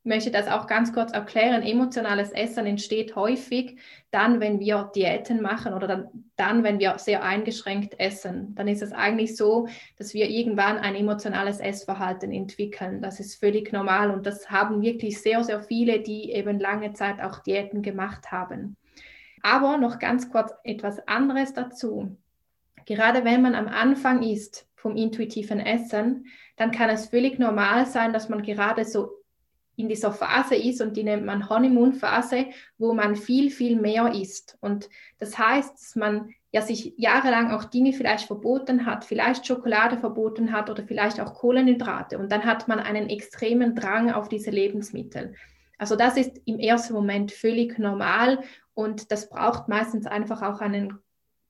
möchte 0.07 0.31
das 0.31 0.49
auch 0.49 0.67
ganz 0.67 0.93
kurz 0.93 1.13
erklären. 1.13 1.63
Emotionales 1.63 2.33
Essen 2.33 2.67
entsteht 2.67 3.17
häufig 3.17 3.79
dann, 4.11 4.41
wenn 4.41 4.61
wir 4.61 4.91
Diäten 4.95 5.43
machen 5.43 5.75
oder 5.75 5.87
dann, 5.87 6.09
dann, 6.37 6.63
wenn 6.63 6.79
wir 6.79 6.99
sehr 6.99 7.23
eingeschränkt 7.23 7.99
essen. 7.99 8.55
Dann 8.55 8.69
ist 8.69 8.83
es 8.83 8.93
eigentlich 8.93 9.37
so, 9.37 9.69
dass 9.99 10.15
wir 10.15 10.31
irgendwann 10.31 10.79
ein 10.79 10.95
emotionales 10.95 11.61
Essverhalten 11.61 12.33
entwickeln. 12.33 13.03
Das 13.03 13.21
ist 13.21 13.41
völlig 13.41 13.73
normal 13.73 14.11
und 14.11 14.25
das 14.27 14.51
haben 14.51 14.81
wirklich 14.81 15.21
sehr, 15.21 15.45
sehr 15.45 15.63
viele, 15.63 16.01
die 16.01 16.33
eben 16.33 16.61
lange 16.61 16.93
Zeit 16.93 17.21
auch 17.21 17.41
Diäten 17.41 17.83
gemacht 17.83 18.31
haben. 18.33 18.77
Aber 19.43 19.77
noch 19.77 19.99
ganz 19.99 20.31
kurz 20.31 20.53
etwas 20.65 21.07
anderes 21.07 21.53
dazu. 21.53 22.17
Gerade 22.87 23.25
wenn 23.25 23.43
man 23.43 23.55
am 23.55 23.69
Anfang 23.69 24.23
ist 24.23 24.69
vom 24.77 24.97
intuitiven 24.97 25.61
Essen, 25.61 26.27
dann 26.57 26.71
kann 26.71 26.89
es 26.89 27.09
völlig 27.09 27.39
normal 27.39 27.87
sein, 27.87 28.13
dass 28.13 28.29
man 28.29 28.43
gerade 28.43 28.85
so 28.85 29.11
in 29.77 29.89
dieser 29.89 30.11
Phase 30.13 30.57
ist 30.57 30.81
und 30.81 30.97
die 30.97 31.05
nennt 31.05 31.25
man 31.25 31.49
Honeymoon-Phase, 31.49 32.47
wo 32.79 32.95
man 32.95 33.15
viel, 33.15 33.51
viel 33.51 33.79
mehr 33.79 34.13
isst. 34.15 34.57
Und 34.61 34.89
das 35.19 35.39
heißt, 35.39 35.75
dass 35.75 35.97
man 35.97 36.31
ja 36.51 36.63
sich 36.63 36.95
jahrelang 36.97 37.51
auch 37.51 37.65
Dinge 37.65 37.93
vielleicht 37.93 38.27
verboten 38.27 38.87
hat, 38.87 39.05
vielleicht 39.05 39.47
Schokolade 39.47 39.99
verboten 39.99 40.53
hat 40.53 40.71
oder 40.71 40.83
vielleicht 40.85 41.21
auch 41.21 41.35
Kohlenhydrate. 41.35 42.19
Und 42.19 42.33
dann 42.33 42.45
hat 42.45 42.69
man 42.69 42.81
einen 42.81 43.11
extremen 43.11 43.75
Drang 43.75 44.11
auf 44.11 44.29
diese 44.29 44.51
Lebensmittel. 44.51 45.35
Also 45.79 45.97
das 45.97 46.17
ist 46.17 46.41
im 46.47 46.59
ersten 46.59 46.95
Moment 46.95 47.33
völlig 47.33 47.79
normal 47.79 48.43
und 48.73 49.13
das 49.13 49.29
braucht 49.29 49.69
meistens 49.69 50.07
einfach 50.07 50.43
auch 50.43 50.61
einen 50.61 50.99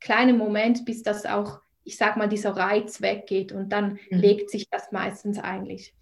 kleinen 0.00 0.37
Moment, 0.37 0.85
bis 0.85 1.02
das 1.02 1.26
auch, 1.26 1.61
ich 1.85 1.97
sag 1.97 2.16
mal, 2.16 2.28
dieser 2.28 2.56
Reiz 2.56 3.00
weggeht 3.00 3.52
und 3.52 3.71
dann 3.71 3.99
mhm. 4.11 4.18
legt 4.18 4.50
sich 4.50 4.68
das 4.68 4.90
meistens 4.90 5.38
eigentlich. 5.38 5.95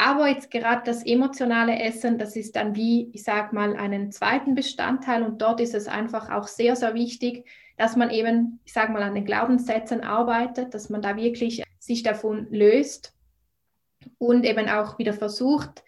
Aber 0.00 0.28
jetzt 0.28 0.52
gerade 0.52 0.82
das 0.84 1.04
emotionale 1.04 1.76
Essen, 1.80 2.18
das 2.18 2.36
ist 2.36 2.54
dann 2.54 2.76
wie, 2.76 3.10
ich 3.12 3.24
sag 3.24 3.52
mal, 3.52 3.74
einen 3.74 4.12
zweiten 4.12 4.54
Bestandteil. 4.54 5.24
Und 5.24 5.42
dort 5.42 5.60
ist 5.60 5.74
es 5.74 5.88
einfach 5.88 6.30
auch 6.30 6.46
sehr, 6.46 6.76
sehr 6.76 6.94
wichtig, 6.94 7.48
dass 7.76 7.96
man 7.96 8.10
eben, 8.10 8.60
ich 8.64 8.72
sag 8.72 8.90
mal, 8.90 9.02
an 9.02 9.16
den 9.16 9.24
Glaubenssätzen 9.24 10.02
arbeitet, 10.02 10.72
dass 10.72 10.88
man 10.88 11.02
da 11.02 11.16
wirklich 11.16 11.64
sich 11.80 12.04
davon 12.04 12.46
löst 12.52 13.12
und 14.18 14.44
eben 14.44 14.68
auch 14.68 15.00
wieder 15.00 15.14
versucht, 15.14 15.82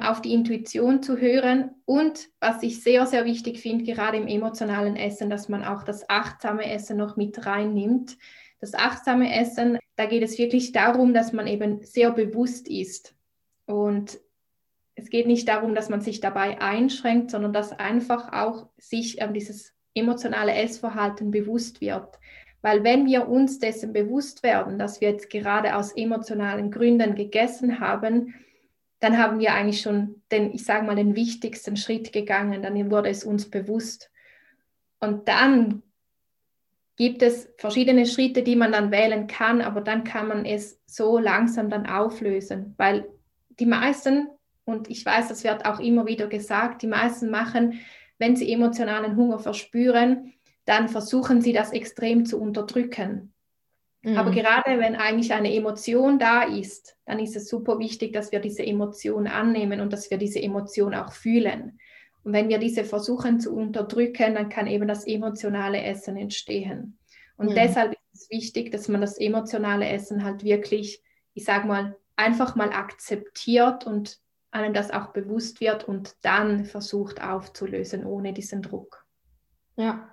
auf 0.00 0.22
die 0.22 0.32
Intuition 0.32 1.02
zu 1.02 1.16
hören. 1.16 1.70
Und 1.86 2.28
was 2.38 2.62
ich 2.62 2.84
sehr, 2.84 3.04
sehr 3.06 3.24
wichtig 3.24 3.58
finde, 3.58 3.84
gerade 3.84 4.18
im 4.18 4.28
emotionalen 4.28 4.94
Essen, 4.94 5.28
dass 5.28 5.48
man 5.48 5.64
auch 5.64 5.82
das 5.82 6.08
achtsame 6.08 6.70
Essen 6.70 6.98
noch 6.98 7.16
mit 7.16 7.44
reinnimmt. 7.46 8.16
Das 8.60 8.74
achtsame 8.74 9.34
Essen, 9.34 9.80
da 9.96 10.06
geht 10.06 10.22
es 10.22 10.38
wirklich 10.38 10.70
darum, 10.70 11.14
dass 11.14 11.32
man 11.32 11.48
eben 11.48 11.82
sehr 11.82 12.12
bewusst 12.12 12.68
ist 12.68 13.16
und 13.70 14.18
es 14.96 15.08
geht 15.08 15.26
nicht 15.26 15.48
darum, 15.48 15.74
dass 15.74 15.88
man 15.88 16.00
sich 16.00 16.20
dabei 16.20 16.60
einschränkt, 16.60 17.30
sondern 17.30 17.52
dass 17.52 17.72
einfach 17.72 18.32
auch 18.32 18.68
sich 18.76 19.20
ähm, 19.20 19.32
dieses 19.32 19.74
emotionale 19.94 20.52
Essverhalten 20.52 21.30
bewusst 21.30 21.80
wird. 21.80 22.18
Weil 22.62 22.84
wenn 22.84 23.06
wir 23.06 23.28
uns 23.28 23.58
dessen 23.58 23.92
bewusst 23.92 24.42
werden, 24.42 24.78
dass 24.78 25.00
wir 25.00 25.10
jetzt 25.10 25.30
gerade 25.30 25.76
aus 25.76 25.92
emotionalen 25.92 26.70
Gründen 26.70 27.14
gegessen 27.14 27.80
haben, 27.80 28.34
dann 28.98 29.16
haben 29.16 29.38
wir 29.38 29.54
eigentlich 29.54 29.80
schon 29.80 30.22
den, 30.30 30.52
ich 30.52 30.64
sage 30.64 30.84
mal, 30.84 30.96
den 30.96 31.16
wichtigsten 31.16 31.76
Schritt 31.76 32.12
gegangen. 32.12 32.62
Dann 32.62 32.90
wurde 32.90 33.08
es 33.08 33.24
uns 33.24 33.48
bewusst. 33.48 34.10
Und 34.98 35.26
dann 35.28 35.82
gibt 36.96 37.22
es 37.22 37.48
verschiedene 37.56 38.04
Schritte, 38.04 38.42
die 38.42 38.56
man 38.56 38.72
dann 38.72 38.90
wählen 38.90 39.26
kann, 39.26 39.62
aber 39.62 39.80
dann 39.80 40.04
kann 40.04 40.28
man 40.28 40.44
es 40.44 40.78
so 40.84 41.18
langsam 41.18 41.70
dann 41.70 41.86
auflösen, 41.86 42.74
weil 42.76 43.08
die 43.60 43.66
meisten, 43.66 44.28
und 44.64 44.90
ich 44.90 45.04
weiß, 45.04 45.28
das 45.28 45.44
wird 45.44 45.64
auch 45.66 45.80
immer 45.80 46.06
wieder 46.06 46.26
gesagt, 46.26 46.82
die 46.82 46.86
meisten 46.86 47.30
machen, 47.30 47.80
wenn 48.18 48.36
sie 48.36 48.52
emotionalen 48.52 49.16
Hunger 49.16 49.38
verspüren, 49.38 50.32
dann 50.64 50.88
versuchen 50.88 51.40
sie 51.40 51.52
das 51.52 51.72
extrem 51.72 52.26
zu 52.26 52.40
unterdrücken. 52.40 53.32
Mhm. 54.02 54.16
Aber 54.16 54.30
gerade 54.30 54.78
wenn 54.78 54.96
eigentlich 54.96 55.32
eine 55.32 55.54
Emotion 55.54 56.18
da 56.18 56.42
ist, 56.42 56.96
dann 57.04 57.18
ist 57.18 57.36
es 57.36 57.48
super 57.48 57.78
wichtig, 57.78 58.12
dass 58.12 58.32
wir 58.32 58.40
diese 58.40 58.64
Emotion 58.64 59.26
annehmen 59.26 59.80
und 59.80 59.92
dass 59.92 60.10
wir 60.10 60.18
diese 60.18 60.42
Emotion 60.42 60.94
auch 60.94 61.12
fühlen. 61.12 61.78
Und 62.22 62.32
wenn 62.32 62.48
wir 62.48 62.58
diese 62.58 62.84
versuchen 62.84 63.40
zu 63.40 63.54
unterdrücken, 63.54 64.34
dann 64.34 64.48
kann 64.48 64.66
eben 64.66 64.86
das 64.86 65.06
emotionale 65.06 65.82
Essen 65.82 66.16
entstehen. 66.16 66.98
Und 67.36 67.50
mhm. 67.50 67.54
deshalb 67.54 67.92
ist 67.92 68.22
es 68.22 68.30
wichtig, 68.30 68.70
dass 68.70 68.88
man 68.88 69.00
das 69.00 69.18
emotionale 69.18 69.88
Essen 69.88 70.24
halt 70.24 70.44
wirklich, 70.44 71.02
ich 71.34 71.44
sage 71.44 71.66
mal, 71.66 71.96
einfach 72.20 72.54
mal 72.54 72.72
akzeptiert 72.72 73.86
und 73.86 74.18
einem 74.50 74.74
das 74.74 74.90
auch 74.90 75.08
bewusst 75.08 75.60
wird 75.60 75.84
und 75.84 76.16
dann 76.22 76.64
versucht 76.64 77.22
aufzulösen 77.22 78.04
ohne 78.04 78.32
diesen 78.32 78.62
Druck. 78.62 79.06
Ja. 79.76 80.08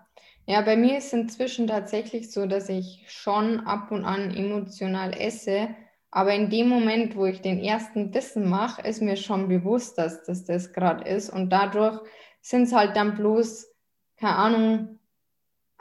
Ja, 0.46 0.62
bei 0.62 0.78
mir 0.78 0.98
ist 0.98 1.12
inzwischen 1.14 1.68
tatsächlich 1.68 2.32
so, 2.32 2.46
dass 2.46 2.70
ich 2.70 3.06
schon 3.10 3.60
ab 3.68 3.92
und 3.92 4.06
an 4.06 4.34
emotional 4.34 5.14
esse, 5.14 5.70
aber 6.10 6.34
in 6.34 6.50
dem 6.50 6.70
Moment, 6.70 7.18
wo 7.18 7.26
ich 7.26 7.42
den 7.42 7.60
ersten 7.60 8.12
Bissen 8.12 8.50
mache, 8.50 8.82
ist 8.88 9.02
mir 9.02 9.18
schon 9.18 9.50
bewusst, 9.50 9.98
dass 9.98 10.24
das 10.24 10.46
das 10.46 10.72
gerade 10.72 11.04
ist 11.04 11.30
und 11.30 11.50
dadurch 11.50 12.00
sind 12.40 12.64
es 12.64 12.74
halt 12.74 12.96
dann 12.96 13.16
bloß, 13.16 13.68
keine 14.18 14.36
Ahnung, 14.38 14.97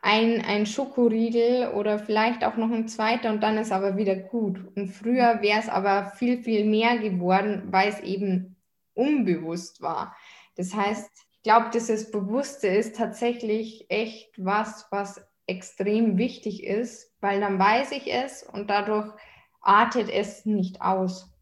ein, 0.06 0.40
ein 0.44 0.66
Schokoriegel 0.66 1.72
oder 1.74 1.98
vielleicht 1.98 2.44
auch 2.44 2.56
noch 2.56 2.70
ein 2.70 2.86
zweiter 2.86 3.28
und 3.30 3.42
dann 3.42 3.58
ist 3.58 3.72
aber 3.72 3.96
wieder 3.96 4.14
gut. 4.14 4.60
Und 4.76 4.90
früher 4.90 5.42
wäre 5.42 5.58
es 5.58 5.68
aber 5.68 6.12
viel, 6.16 6.40
viel 6.44 6.64
mehr 6.64 6.98
geworden, 6.98 7.64
weil 7.72 7.88
es 7.88 7.98
eben 8.00 8.54
unbewusst 8.94 9.82
war. 9.82 10.16
Das 10.54 10.76
heißt, 10.76 11.10
ich 11.32 11.42
glaube, 11.42 11.70
dieses 11.74 12.12
Bewusste 12.12 12.68
ist 12.68 12.94
tatsächlich 12.94 13.86
echt 13.88 14.32
was, 14.38 14.86
was 14.92 15.20
extrem 15.48 16.18
wichtig 16.18 16.62
ist, 16.62 17.12
weil 17.20 17.40
dann 17.40 17.58
weiß 17.58 17.90
ich 17.90 18.06
es 18.12 18.44
und 18.44 18.70
dadurch 18.70 19.12
artet 19.60 20.08
es 20.08 20.46
nicht 20.46 20.82
aus. 20.82 21.34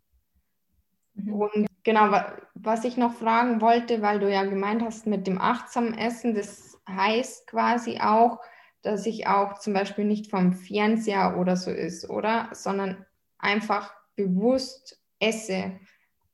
Mhm. 1.12 1.34
Und 1.34 1.66
genau, 1.82 2.18
was 2.54 2.84
ich 2.84 2.96
noch 2.96 3.12
fragen 3.12 3.60
wollte, 3.60 4.00
weil 4.00 4.20
du 4.20 4.32
ja 4.32 4.44
gemeint 4.44 4.82
hast 4.82 5.06
mit 5.06 5.26
dem 5.26 5.38
achtsamen 5.38 5.92
Essen, 5.98 6.34
das 6.34 6.80
heißt 6.88 7.46
quasi 7.46 8.00
auch, 8.00 8.40
dass 8.84 9.06
ich 9.06 9.26
auch 9.26 9.58
zum 9.58 9.72
Beispiel 9.72 10.04
nicht 10.04 10.30
vom 10.30 10.52
Fernseher 10.52 11.36
oder 11.38 11.56
so 11.56 11.70
ist, 11.70 12.08
oder? 12.10 12.50
Sondern 12.52 13.04
einfach 13.38 13.94
bewusst 14.14 15.02
esse, 15.18 15.72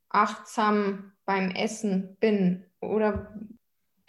achtsam 0.08 1.12
beim 1.24 1.50
Essen 1.50 2.16
bin, 2.20 2.64
oder? 2.80 3.34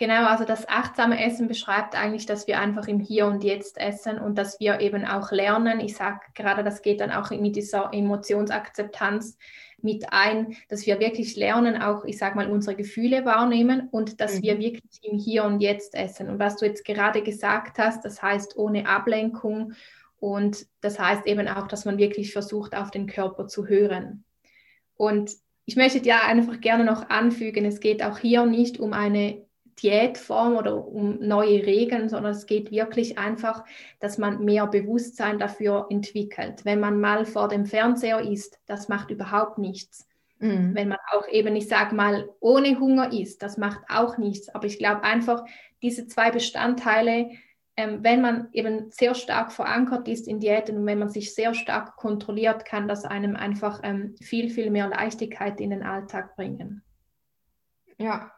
Genau, 0.01 0.25
also 0.25 0.45
das 0.45 0.67
achtsame 0.67 1.23
Essen 1.23 1.47
beschreibt 1.47 1.93
eigentlich, 1.93 2.25
dass 2.25 2.47
wir 2.47 2.59
einfach 2.59 2.87
im 2.87 2.99
Hier 2.99 3.27
und 3.27 3.43
Jetzt 3.43 3.77
essen 3.77 4.17
und 4.17 4.35
dass 4.35 4.59
wir 4.59 4.79
eben 4.79 5.05
auch 5.05 5.31
lernen. 5.31 5.79
Ich 5.79 5.95
sage 5.95 6.21
gerade, 6.33 6.63
das 6.63 6.81
geht 6.81 7.01
dann 7.01 7.11
auch 7.11 7.29
mit 7.29 7.55
dieser 7.55 7.93
Emotionsakzeptanz 7.93 9.37
mit 9.79 10.11
ein, 10.11 10.57
dass 10.69 10.87
wir 10.87 10.99
wirklich 10.99 11.35
lernen, 11.35 11.79
auch, 11.79 12.03
ich 12.03 12.17
sage 12.17 12.35
mal, 12.35 12.49
unsere 12.49 12.75
Gefühle 12.75 13.25
wahrnehmen 13.25 13.89
und 13.91 14.19
dass 14.21 14.37
mhm. 14.37 14.41
wir 14.41 14.57
wirklich 14.57 15.03
im 15.03 15.19
Hier 15.19 15.43
und 15.43 15.59
Jetzt 15.59 15.93
essen. 15.93 16.29
Und 16.29 16.39
was 16.39 16.57
du 16.57 16.65
jetzt 16.65 16.83
gerade 16.83 17.21
gesagt 17.21 17.77
hast, 17.77 18.03
das 18.03 18.23
heißt 18.23 18.57
ohne 18.57 18.87
Ablenkung 18.87 19.73
und 20.17 20.65
das 20.81 20.97
heißt 20.97 21.27
eben 21.27 21.47
auch, 21.47 21.67
dass 21.67 21.85
man 21.85 21.99
wirklich 21.99 22.33
versucht, 22.33 22.75
auf 22.75 22.89
den 22.89 23.05
Körper 23.05 23.45
zu 23.45 23.67
hören. 23.67 24.23
Und 24.95 25.31
ich 25.65 25.75
möchte 25.75 25.99
ja 25.99 26.21
einfach 26.25 26.59
gerne 26.59 26.85
noch 26.85 27.11
anfügen, 27.11 27.65
es 27.65 27.79
geht 27.79 28.01
auch 28.01 28.17
hier 28.17 28.47
nicht 28.47 28.79
um 28.79 28.93
eine 28.93 29.45
Diätform 29.81 30.55
oder 30.55 30.85
um 30.85 31.19
neue 31.19 31.65
Regeln, 31.65 32.09
sondern 32.09 32.33
es 32.33 32.45
geht 32.45 32.71
wirklich 32.71 33.17
einfach, 33.17 33.63
dass 33.99 34.17
man 34.17 34.43
mehr 34.43 34.67
Bewusstsein 34.67 35.39
dafür 35.39 35.87
entwickelt. 35.89 36.65
Wenn 36.65 36.79
man 36.79 36.99
mal 36.99 37.25
vor 37.25 37.47
dem 37.47 37.65
Fernseher 37.65 38.21
isst, 38.21 38.59
das 38.67 38.89
macht 38.89 39.09
überhaupt 39.09 39.57
nichts. 39.57 40.07
Mhm. 40.39 40.73
Wenn 40.73 40.89
man 40.89 40.97
auch 41.11 41.27
eben, 41.29 41.55
ich 41.55 41.67
sage 41.67 41.95
mal, 41.95 42.29
ohne 42.39 42.79
Hunger 42.79 43.13
isst, 43.13 43.43
das 43.43 43.57
macht 43.57 43.81
auch 43.89 44.17
nichts. 44.17 44.49
Aber 44.49 44.65
ich 44.65 44.79
glaube 44.79 45.03
einfach, 45.03 45.45
diese 45.81 46.07
zwei 46.07 46.31
Bestandteile, 46.31 47.31
ähm, 47.77 48.03
wenn 48.03 48.21
man 48.21 48.49
eben 48.51 48.91
sehr 48.91 49.15
stark 49.15 49.51
verankert 49.51 50.07
ist 50.07 50.27
in 50.27 50.39
Diäten 50.39 50.77
und 50.77 50.85
wenn 50.85 50.99
man 50.99 51.09
sich 51.09 51.33
sehr 51.33 51.53
stark 51.53 51.95
kontrolliert, 51.95 52.65
kann 52.65 52.87
das 52.87 53.05
einem 53.05 53.35
einfach 53.35 53.79
ähm, 53.83 54.15
viel, 54.21 54.49
viel 54.49 54.71
mehr 54.71 54.89
Leichtigkeit 54.89 55.59
in 55.59 55.69
den 55.69 55.83
Alltag 55.83 56.35
bringen. 56.35 56.83
Ja, 57.97 58.31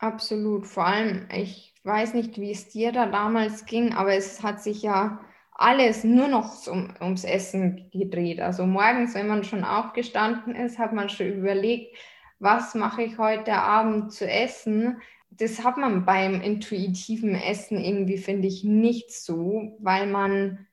Absolut. 0.00 0.66
Vor 0.66 0.86
allem, 0.86 1.28
ich 1.32 1.74
weiß 1.84 2.14
nicht, 2.14 2.38
wie 2.38 2.50
es 2.52 2.68
dir 2.68 2.92
da 2.92 3.06
damals 3.06 3.66
ging, 3.66 3.92
aber 3.94 4.14
es 4.14 4.42
hat 4.42 4.62
sich 4.62 4.82
ja 4.82 5.20
alles 5.52 6.04
nur 6.04 6.28
noch 6.28 6.66
um, 6.66 6.94
ums 7.00 7.24
Essen 7.24 7.90
gedreht. 7.92 8.40
Also 8.40 8.64
morgens, 8.66 9.14
wenn 9.14 9.26
man 9.28 9.44
schon 9.44 9.62
aufgestanden 9.64 10.54
ist, 10.56 10.78
hat 10.78 10.92
man 10.94 11.08
schon 11.10 11.28
überlegt, 11.28 11.96
was 12.38 12.74
mache 12.74 13.02
ich 13.02 13.18
heute 13.18 13.54
Abend 13.54 14.12
zu 14.12 14.26
essen. 14.28 15.00
Das 15.30 15.62
hat 15.64 15.76
man 15.76 16.04
beim 16.06 16.40
intuitiven 16.40 17.34
Essen 17.34 17.78
irgendwie, 17.78 18.18
finde 18.18 18.48
ich, 18.48 18.64
nicht 18.64 19.12
so, 19.12 19.76
weil 19.80 20.06
man 20.06 20.66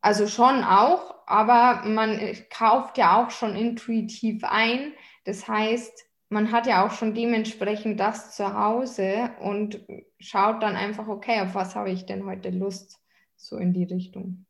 Also 0.00 0.26
schon 0.26 0.64
auch, 0.64 1.14
aber 1.26 1.88
man 1.88 2.20
kauft 2.50 2.98
ja 2.98 3.22
auch 3.24 3.30
schon 3.30 3.54
intuitiv 3.56 4.42
ein. 4.44 4.92
Das 5.24 5.46
heißt, 5.48 6.06
man 6.32 6.50
hat 6.50 6.66
ja 6.66 6.84
auch 6.84 6.92
schon 6.92 7.14
dementsprechend 7.14 8.00
das 8.00 8.34
zu 8.34 8.58
Hause 8.58 9.30
und 9.40 9.84
schaut 10.18 10.62
dann 10.62 10.76
einfach, 10.76 11.06
okay, 11.06 11.40
auf 11.40 11.54
was 11.54 11.76
habe 11.76 11.90
ich 11.90 12.06
denn 12.06 12.24
heute 12.24 12.48
Lust, 12.48 12.98
so 13.36 13.58
in 13.58 13.72
die 13.72 13.84
Richtung. 13.84 14.46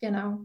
Genau. 0.00 0.38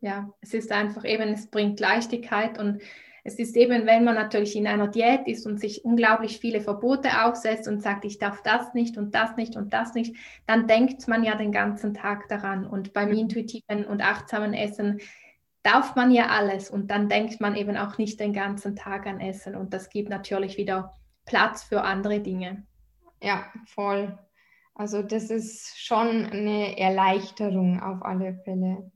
Ja, 0.00 0.32
es 0.40 0.54
ist 0.54 0.70
einfach 0.70 1.04
eben, 1.04 1.30
es 1.30 1.48
bringt 1.48 1.80
Leichtigkeit 1.80 2.58
und 2.58 2.80
es 3.24 3.38
ist 3.38 3.56
eben, 3.56 3.86
wenn 3.86 4.04
man 4.04 4.14
natürlich 4.14 4.56
in 4.56 4.66
einer 4.66 4.88
Diät 4.88 5.26
ist 5.26 5.46
und 5.46 5.60
sich 5.60 5.84
unglaublich 5.84 6.38
viele 6.38 6.60
Verbote 6.60 7.24
aufsetzt 7.24 7.68
und 7.68 7.82
sagt, 7.82 8.04
ich 8.04 8.18
darf 8.18 8.42
das 8.42 8.72
nicht 8.72 8.96
und 8.96 9.14
das 9.14 9.36
nicht 9.36 9.56
und 9.56 9.74
das 9.74 9.94
nicht, 9.94 10.16
dann 10.46 10.66
denkt 10.66 11.06
man 11.06 11.22
ja 11.22 11.34
den 11.34 11.52
ganzen 11.52 11.92
Tag 11.92 12.28
daran. 12.28 12.64
Und 12.64 12.94
beim 12.94 13.12
intuitiven 13.12 13.84
und 13.84 14.00
achtsamen 14.00 14.54
Essen 14.54 15.00
darf 15.62 15.96
man 15.96 16.10
ja 16.10 16.26
alles 16.28 16.70
und 16.70 16.90
dann 16.90 17.08
denkt 17.08 17.40
man 17.40 17.56
eben 17.56 17.76
auch 17.76 17.98
nicht 17.98 18.18
den 18.20 18.32
ganzen 18.32 18.76
Tag 18.76 19.06
an 19.06 19.20
Essen 19.20 19.54
und 19.54 19.74
das 19.74 19.90
gibt 19.90 20.08
natürlich 20.08 20.56
wieder 20.56 20.94
Platz 21.26 21.62
für 21.62 21.82
andere 21.82 22.20
Dinge. 22.20 22.66
Ja, 23.22 23.44
voll. 23.66 24.18
Also 24.74 25.02
das 25.02 25.30
ist 25.30 25.78
schon 25.78 26.26
eine 26.26 26.78
Erleichterung 26.78 27.80
auf 27.80 28.02
alle 28.02 28.34
Fälle. 28.44 28.90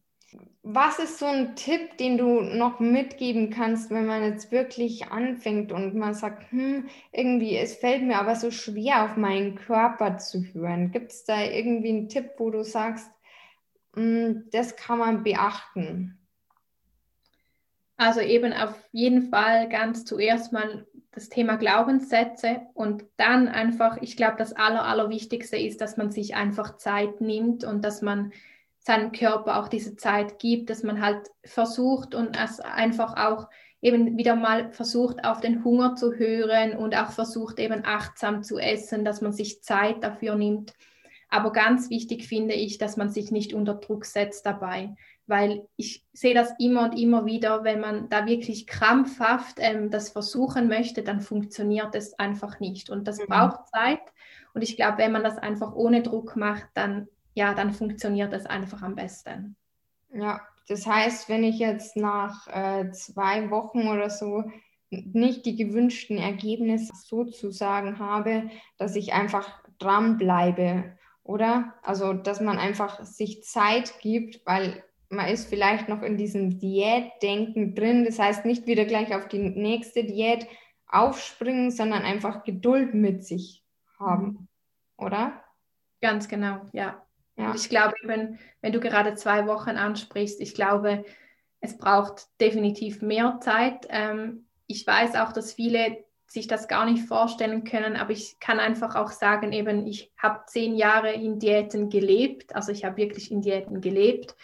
Was 0.63 0.99
ist 0.99 1.19
so 1.19 1.27
ein 1.27 1.55
Tipp, 1.57 1.99
den 1.99 2.17
du 2.17 2.41
noch 2.41 2.81
mitgeben 2.81 3.51
kannst, 3.51 3.91
wenn 3.91 4.07
man 4.07 4.23
jetzt 4.25 4.51
wirklich 4.51 5.09
anfängt 5.09 5.71
und 5.71 5.95
man 5.95 6.15
sagt, 6.15 6.51
hm, 6.51 6.89
irgendwie, 7.13 7.57
es 7.57 7.75
fällt 7.75 8.03
mir 8.03 8.19
aber 8.19 8.35
so 8.35 8.51
schwer, 8.51 9.05
auf 9.05 9.17
meinen 9.17 9.57
Körper 9.57 10.17
zu 10.17 10.43
hören? 10.55 10.91
Gibt 10.91 11.13
es 11.13 11.25
da 11.25 11.43
irgendwie 11.43 11.91
einen 11.91 12.09
Tipp, 12.09 12.31
wo 12.39 12.51
du 12.51 12.65
sagst, 12.65 13.11
hm, 13.95 14.49
das 14.51 14.75
kann 14.77 14.99
man 14.99 15.23
beachten? 15.23 16.24
Also 18.05 18.21
eben 18.21 18.53
auf 18.53 18.75
jeden 18.93 19.31
Fall 19.31 19.67
ganz 19.67 20.05
zuerst 20.05 20.53
mal 20.53 20.87
das 21.13 21.31
Thema 21.31 21.57
Glaubenssätze 21.57 22.61
und 22.75 23.03
dann 23.17 23.49
einfach, 23.49 23.97
ich 24.03 24.15
glaube, 24.15 24.35
das 24.37 24.53
Aller, 24.53 24.85
Allerwichtigste 24.85 25.57
ist, 25.57 25.81
dass 25.81 25.97
man 25.97 26.11
sich 26.11 26.35
einfach 26.35 26.77
Zeit 26.77 27.23
nimmt 27.23 27.65
und 27.65 27.83
dass 27.83 28.03
man 28.03 28.35
seinem 28.79 29.13
Körper 29.13 29.59
auch 29.59 29.69
diese 29.69 29.97
Zeit 29.97 30.39
gibt, 30.39 30.69
dass 30.69 30.83
man 30.83 31.01
halt 31.01 31.31
versucht 31.47 32.15
und 32.15 32.37
es 32.39 32.61
einfach 32.61 33.17
auch 33.17 33.49
eben 33.81 34.19
wieder 34.19 34.37
mal 34.37 34.71
versucht, 34.71 35.25
auf 35.25 35.41
den 35.41 35.65
Hunger 35.65 35.95
zu 35.95 36.13
hören 36.13 36.77
und 36.77 36.95
auch 36.95 37.11
versucht, 37.11 37.59
eben 37.59 37.87
achtsam 37.87 38.43
zu 38.43 38.59
essen, 38.59 39.07
dass 39.07 39.23
man 39.23 39.33
sich 39.33 39.63
Zeit 39.63 40.05
dafür 40.05 40.35
nimmt. 40.35 40.75
Aber 41.31 41.53
ganz 41.53 41.89
wichtig 41.89 42.29
finde 42.29 42.53
ich, 42.53 42.77
dass 42.77 42.99
man 42.99 43.09
sich 43.09 43.31
nicht 43.31 43.55
unter 43.55 43.77
Druck 43.77 44.05
setzt 44.05 44.45
dabei, 44.45 44.95
weil 45.27 45.67
ich 45.77 46.05
sehe 46.13 46.35
das 46.35 46.53
immer 46.59 46.85
und 46.85 46.99
immer 46.99 47.25
wieder, 47.25 47.65
wenn 47.65 47.81
man 47.81 48.09
da 48.09 48.27
wirklich 48.27 48.67
krampfhaft 48.67 49.57
ähm, 49.59 49.91
das 49.91 50.11
versuchen 50.11 50.69
möchte, 50.69 51.03
dann 51.03 51.21
funktioniert 51.21 51.95
es 51.95 52.19
einfach 52.19 52.61
nicht. 52.61 52.91
Und 52.91 53.09
das 53.09 53.19
mhm. 53.19 53.27
braucht 53.27 53.69
Zeit. 53.69 54.03
Und 54.53 54.63
ich 54.63 54.77
glaube, 54.77 54.99
wenn 54.99 55.13
man 55.13 55.25
das 55.25 55.39
einfach 55.39 55.75
ohne 55.75 56.03
Druck 56.03 56.37
macht, 56.37 56.69
dann 56.75 57.09
ja, 57.35 57.53
dann 57.53 57.73
funktioniert 57.73 58.33
es 58.33 58.47
einfach 58.47 58.83
am 58.83 58.95
besten. 58.95 59.57
Ja, 60.13 60.41
das 60.69 60.87
heißt, 60.87 61.29
wenn 61.29 61.45
ich 61.45 61.59
jetzt 61.59 61.97
nach 61.97 62.47
äh, 62.47 62.91
zwei 62.93 63.51
Wochen 63.51 63.89
oder 63.89 64.09
so 64.09 64.45
nicht 64.91 65.45
die 65.45 65.57
gewünschten 65.57 66.19
Ergebnisse 66.19 66.93
sozusagen 66.95 67.99
habe, 67.99 68.49
dass 68.79 68.95
ich 68.95 69.13
einfach 69.13 69.61
dranbleibe, 69.79 70.97
oder? 71.25 71.75
Also, 71.83 72.13
dass 72.13 72.41
man 72.41 72.59
einfach 72.59 73.03
sich 73.03 73.43
Zeit 73.43 73.99
gibt, 74.01 74.47
weil 74.47 74.85
man 75.15 75.29
ist 75.29 75.49
vielleicht 75.49 75.89
noch 75.89 76.03
in 76.03 76.17
diesem 76.17 76.59
Diätdenken 76.59 77.75
drin. 77.75 78.05
Das 78.05 78.19
heißt, 78.19 78.45
nicht 78.45 78.67
wieder 78.67 78.85
gleich 78.85 79.15
auf 79.15 79.29
die 79.29 79.39
nächste 79.39 80.05
Diät 80.05 80.47
aufspringen, 80.87 81.71
sondern 81.71 82.03
einfach 82.03 82.45
Geduld 82.45 82.95
mit 82.95 83.25
sich 83.25 83.65
haben, 83.99 84.49
oder? 84.97 85.43
Ganz 86.01 86.29
genau, 86.29 86.61
ja. 86.73 87.03
Ja. 87.37 87.49
Und 87.49 87.57
ich 87.57 87.69
glaube, 87.69 87.95
wenn, 88.05 88.39
wenn 88.61 88.73
du 88.73 88.81
gerade 88.81 89.15
zwei 89.15 89.47
Wochen 89.47 89.71
ansprichst, 89.71 90.41
ich 90.41 90.55
glaube, 90.55 91.05
es 91.61 91.79
braucht 91.79 92.29
definitiv 92.41 93.03
mehr 93.03 93.39
Zeit. 93.41 93.87
Ähm, 93.89 94.47
ich 94.67 94.87
weiß 94.87 95.17
auch, 95.17 95.33
dass 95.33 95.55
viele 95.55 96.05
sich 96.27 96.47
das 96.47 96.69
gar 96.69 96.85
nicht 96.85 97.07
vorstellen 97.07 97.65
können, 97.65 97.97
aber 97.97 98.11
ich 98.11 98.39
kann 98.41 98.59
einfach 98.59 98.97
auch 98.97 99.11
sagen, 99.11 99.53
eben, 99.53 99.87
ich 99.87 100.13
habe 100.19 100.45
zehn 100.47 100.75
Jahre 100.75 101.13
in 101.13 101.39
Diäten 101.39 101.91
gelebt, 101.91 102.55
also 102.55 102.73
ich 102.73 102.85
habe 102.85 102.97
wirklich 102.97 103.31
in 103.31 103.41
Diäten 103.41 103.81
gelebt. 103.81 104.35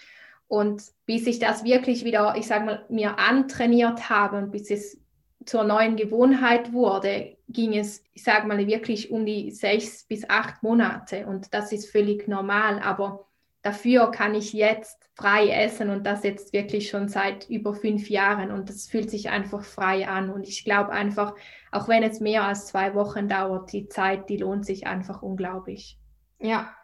Und 0.51 0.83
bis 1.07 1.29
ich 1.29 1.39
das 1.39 1.63
wirklich 1.63 2.05
wieder, 2.05 2.35
ich 2.37 2.49
sage 2.49 2.65
mal, 2.65 2.85
mir 2.89 3.21
antrainiert 3.21 4.11
habe 4.11 4.37
und 4.37 4.51
bis 4.51 4.69
es 4.69 4.99
zur 5.47 5.63
neuen 5.63 5.95
Gewohnheit 5.95 6.73
wurde, 6.73 7.37
ging 7.49 7.79
es, 7.79 8.03
ich 8.15 8.25
sage 8.25 8.49
mal, 8.49 8.67
wirklich 8.67 9.13
um 9.13 9.25
die 9.25 9.53
sechs 9.53 10.03
bis 10.09 10.29
acht 10.29 10.65
Monate. 10.65 11.29
Und 11.29 11.55
das 11.55 11.71
ist 11.71 11.89
völlig 11.89 12.27
normal, 12.27 12.81
aber 12.81 13.29
dafür 13.63 14.11
kann 14.11 14.35
ich 14.35 14.53
jetzt 14.53 15.09
frei 15.15 15.51
essen 15.51 15.89
und 15.89 16.05
das 16.05 16.25
jetzt 16.25 16.53
wirklich 16.53 16.91
schon 16.91 17.07
seit 17.07 17.49
über 17.49 17.73
fünf 17.73 18.11
Jahren. 18.11 18.51
Und 18.51 18.69
das 18.71 18.89
fühlt 18.89 19.09
sich 19.09 19.31
einfach 19.31 19.63
frei 19.63 20.09
an. 20.09 20.31
Und 20.31 20.49
ich 20.49 20.65
glaube 20.65 20.91
einfach, 20.91 21.33
auch 21.71 21.87
wenn 21.87 22.03
es 22.03 22.19
mehr 22.19 22.43
als 22.43 22.67
zwei 22.67 22.97
Wochen 22.97 23.29
dauert, 23.29 23.73
die 23.73 23.87
Zeit, 23.87 24.29
die 24.29 24.39
lohnt 24.39 24.67
sich 24.67 24.89
einfach 24.89 25.23
unglaublich. 25.23 25.97
Ja, 26.41 26.75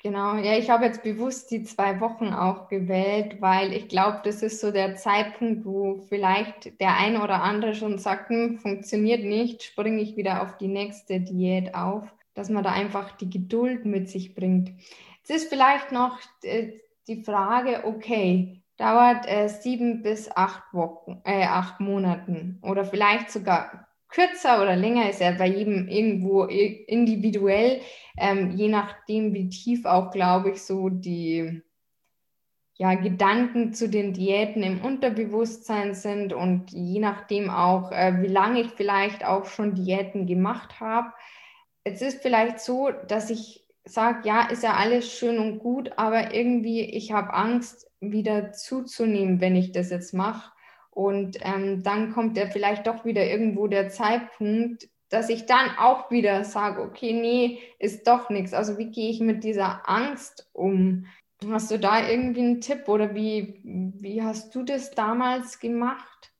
Genau, 0.00 0.36
ja, 0.36 0.56
ich 0.56 0.70
habe 0.70 0.84
jetzt 0.84 1.02
bewusst 1.02 1.50
die 1.50 1.64
zwei 1.64 2.00
Wochen 2.00 2.28
auch 2.32 2.68
gewählt, 2.68 3.40
weil 3.40 3.72
ich 3.72 3.88
glaube, 3.88 4.20
das 4.22 4.42
ist 4.42 4.60
so 4.60 4.70
der 4.70 4.94
Zeitpunkt, 4.94 5.64
wo 5.64 5.96
vielleicht 6.08 6.80
der 6.80 6.96
eine 6.96 7.20
oder 7.22 7.42
andere 7.42 7.74
schon 7.74 7.98
sagt, 7.98 8.28
hm, 8.30 8.58
funktioniert 8.58 9.24
nicht, 9.24 9.64
springe 9.64 10.00
ich 10.00 10.16
wieder 10.16 10.42
auf 10.42 10.56
die 10.56 10.68
nächste 10.68 11.20
Diät 11.20 11.74
auf, 11.74 12.04
dass 12.34 12.48
man 12.48 12.62
da 12.62 12.70
einfach 12.70 13.16
die 13.16 13.28
Geduld 13.28 13.86
mit 13.86 14.08
sich 14.08 14.36
bringt. 14.36 14.70
Jetzt 15.18 15.30
ist 15.30 15.48
vielleicht 15.48 15.90
noch 15.90 16.16
äh, 16.42 16.74
die 17.08 17.24
Frage, 17.24 17.84
okay, 17.84 18.62
dauert 18.76 19.26
äh, 19.26 19.48
sieben 19.48 20.02
bis 20.02 20.30
acht 20.30 20.62
Wochen, 20.72 21.20
äh, 21.24 21.42
acht 21.44 21.80
Monaten 21.80 22.60
oder 22.62 22.84
vielleicht 22.84 23.32
sogar 23.32 23.87
kürzer 24.08 24.62
oder 24.62 24.76
länger 24.76 25.08
ist 25.10 25.20
ja 25.20 25.32
bei 25.32 25.46
jedem 25.46 25.88
irgendwo 25.88 26.44
individuell, 26.44 27.80
ähm, 28.16 28.50
je 28.50 28.68
nachdem, 28.68 29.34
wie 29.34 29.48
tief 29.48 29.84
auch, 29.84 30.10
glaube 30.10 30.50
ich, 30.50 30.62
so 30.62 30.88
die 30.88 31.62
ja, 32.78 32.94
Gedanken 32.94 33.74
zu 33.74 33.88
den 33.88 34.12
Diäten 34.12 34.62
im 34.62 34.80
Unterbewusstsein 34.80 35.94
sind 35.94 36.32
und 36.32 36.70
je 36.70 37.00
nachdem 37.00 37.50
auch, 37.50 37.90
äh, 37.90 38.22
wie 38.22 38.28
lange 38.28 38.60
ich 38.60 38.70
vielleicht 38.70 39.24
auch 39.24 39.46
schon 39.46 39.74
Diäten 39.74 40.26
gemacht 40.26 40.78
habe. 40.78 41.12
Es 41.82 42.02
ist 42.02 42.22
vielleicht 42.22 42.60
so, 42.60 42.90
dass 43.08 43.30
ich 43.30 43.66
sage, 43.84 44.28
ja, 44.28 44.42
ist 44.48 44.62
ja 44.62 44.74
alles 44.74 45.10
schön 45.12 45.38
und 45.38 45.58
gut, 45.58 45.90
aber 45.96 46.32
irgendwie, 46.32 46.82
ich 46.82 47.10
habe 47.12 47.34
Angst, 47.34 47.90
wieder 48.00 48.52
zuzunehmen, 48.52 49.40
wenn 49.40 49.56
ich 49.56 49.72
das 49.72 49.90
jetzt 49.90 50.14
mache. 50.14 50.52
Und 50.90 51.38
ähm, 51.42 51.82
dann 51.82 52.12
kommt 52.12 52.36
ja 52.36 52.46
vielleicht 52.46 52.86
doch 52.86 53.04
wieder 53.04 53.24
irgendwo 53.24 53.66
der 53.66 53.88
Zeitpunkt, 53.88 54.88
dass 55.08 55.28
ich 55.28 55.46
dann 55.46 55.70
auch 55.78 56.10
wieder 56.10 56.44
sage, 56.44 56.82
okay, 56.82 57.12
nee, 57.12 57.60
ist 57.78 58.06
doch 58.06 58.30
nichts. 58.30 58.52
Also 58.52 58.78
wie 58.78 58.90
gehe 58.90 59.10
ich 59.10 59.20
mit 59.20 59.44
dieser 59.44 59.88
Angst 59.88 60.48
um? 60.52 61.06
Hast 61.50 61.70
du 61.70 61.78
da 61.78 62.06
irgendwie 62.08 62.40
einen 62.40 62.60
Tipp 62.60 62.88
oder 62.88 63.14
wie, 63.14 63.60
wie 63.62 64.22
hast 64.22 64.54
du 64.54 64.64
das 64.64 64.90
damals 64.90 65.60
gemacht? 65.60 66.32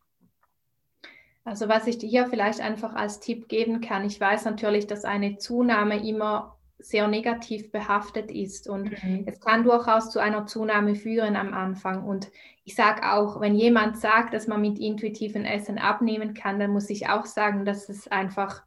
Also 1.44 1.68
was 1.68 1.86
ich 1.86 1.96
dir 1.96 2.08
hier 2.08 2.26
vielleicht 2.26 2.60
einfach 2.60 2.94
als 2.94 3.20
Tipp 3.20 3.48
geben 3.48 3.80
kann, 3.80 4.04
ich 4.04 4.20
weiß 4.20 4.44
natürlich, 4.44 4.86
dass 4.86 5.04
eine 5.04 5.38
Zunahme 5.38 6.06
immer 6.06 6.57
sehr 6.78 7.08
negativ 7.08 7.72
behaftet 7.72 8.30
ist. 8.30 8.68
Und 8.68 8.90
mhm. 9.02 9.24
es 9.26 9.40
kann 9.40 9.64
durchaus 9.64 10.10
zu 10.10 10.20
einer 10.20 10.46
Zunahme 10.46 10.94
führen 10.94 11.36
am 11.36 11.52
Anfang. 11.52 12.04
Und 12.04 12.30
ich 12.64 12.74
sage 12.74 13.12
auch, 13.12 13.40
wenn 13.40 13.54
jemand 13.54 13.98
sagt, 13.98 14.34
dass 14.34 14.46
man 14.46 14.60
mit 14.60 14.78
intuitiven 14.78 15.44
Essen 15.44 15.78
abnehmen 15.78 16.34
kann, 16.34 16.58
dann 16.60 16.70
muss 16.70 16.90
ich 16.90 17.08
auch 17.08 17.26
sagen, 17.26 17.64
dass 17.64 17.88
es 17.88 18.08
einfach 18.08 18.62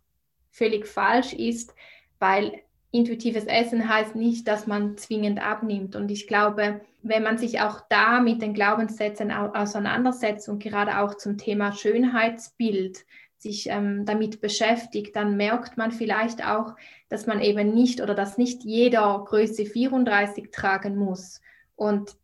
völlig 0.49 0.87
falsch 0.87 1.33
ist, 1.33 1.73
weil 2.19 2.61
intuitives 2.91 3.45
Essen 3.45 3.87
heißt 3.87 4.15
nicht, 4.15 4.47
dass 4.47 4.67
man 4.67 4.97
zwingend 4.97 5.41
abnimmt. 5.41 5.95
Und 5.95 6.11
ich 6.11 6.27
glaube, 6.27 6.81
wenn 7.01 7.23
man 7.23 7.37
sich 7.37 7.61
auch 7.61 7.81
da 7.89 8.19
mit 8.19 8.41
den 8.41 8.53
Glaubenssätzen 8.53 9.31
auseinandersetzt 9.31 10.49
und 10.49 10.61
gerade 10.61 10.99
auch 10.99 11.15
zum 11.15 11.37
Thema 11.37 11.71
Schönheitsbild, 11.71 13.05
sich 13.41 13.67
ähm, 13.69 14.05
damit 14.05 14.39
beschäftigt, 14.39 15.15
dann 15.15 15.35
merkt 15.35 15.75
man 15.77 15.91
vielleicht 15.91 16.45
auch, 16.45 16.75
dass 17.09 17.25
man 17.25 17.41
eben 17.41 17.73
nicht 17.73 18.01
oder 18.01 18.13
dass 18.13 18.37
nicht 18.37 18.63
jeder 18.63 19.23
Größe 19.27 19.65
34 19.65 20.51
tragen 20.51 20.95
muss. 20.95 21.41
Und 21.75 22.15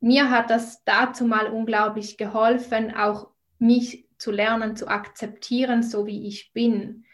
mir 0.00 0.30
hat 0.30 0.50
das 0.50 0.84
dazu 0.84 1.24
mal 1.24 1.46
unglaublich 1.48 2.16
geholfen, 2.16 2.94
auch 2.94 3.28
mich 3.58 4.06
zu 4.18 4.30
lernen, 4.30 4.76
zu 4.76 4.86
akzeptieren, 4.86 5.82
so 5.82 6.06
wie 6.06 6.28
ich 6.28 6.52
bin. 6.52 7.04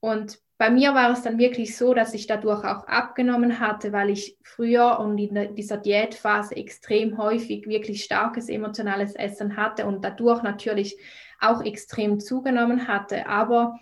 Und 0.00 0.38
bei 0.58 0.70
mir 0.70 0.94
war 0.94 1.10
es 1.10 1.22
dann 1.22 1.38
wirklich 1.38 1.76
so, 1.76 1.92
dass 1.92 2.14
ich 2.14 2.26
dadurch 2.26 2.64
auch 2.64 2.86
abgenommen 2.86 3.60
hatte, 3.60 3.92
weil 3.92 4.08
ich 4.08 4.38
früher 4.42 4.98
und 5.00 5.18
in 5.18 5.54
dieser 5.54 5.76
Diätphase 5.76 6.56
extrem 6.56 7.18
häufig 7.18 7.66
wirklich 7.66 8.04
starkes 8.04 8.48
emotionales 8.48 9.14
Essen 9.14 9.58
hatte 9.58 9.84
und 9.84 10.02
dadurch 10.02 10.42
natürlich 10.42 10.96
auch 11.40 11.62
extrem 11.62 12.20
zugenommen 12.20 12.88
hatte. 12.88 13.26
Aber 13.26 13.78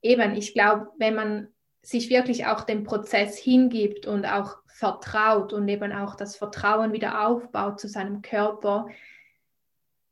eben, 0.00 0.34
ich 0.34 0.54
glaube, 0.54 0.88
wenn 0.98 1.14
man 1.14 1.48
sich 1.82 2.10
wirklich 2.10 2.46
auch 2.46 2.62
dem 2.62 2.84
Prozess 2.84 3.36
hingibt 3.36 4.06
und 4.06 4.24
auch 4.24 4.58
vertraut 4.66 5.52
und 5.52 5.68
eben 5.68 5.92
auch 5.92 6.14
das 6.14 6.36
Vertrauen 6.36 6.92
wieder 6.92 7.26
aufbaut 7.26 7.80
zu 7.80 7.88
seinem 7.88 8.22
Körper, 8.22 8.86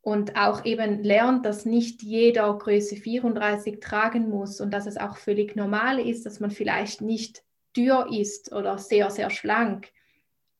und 0.03 0.37
auch 0.37 0.65
eben 0.65 1.03
lernt, 1.03 1.45
dass 1.45 1.67
nicht 1.67 2.03
jeder 2.03 2.57
Größe 2.57 2.97
34 2.97 3.81
tragen 3.81 4.31
muss 4.31 4.61
und 4.61 4.71
dass 4.73 4.87
es 4.87 4.97
auch 4.97 5.17
völlig 5.17 5.57
normal 5.57 6.01
ist, 6.01 6.25
dass 6.25 6.41
man 6.41 6.51
vielleicht 6.51 7.03
nicht 7.03 7.43
dürr 7.77 8.09
ist 8.11 8.53
oder 8.53 8.79
sehr, 8.79 9.11
sehr 9.11 9.31
schlank, 9.31 9.93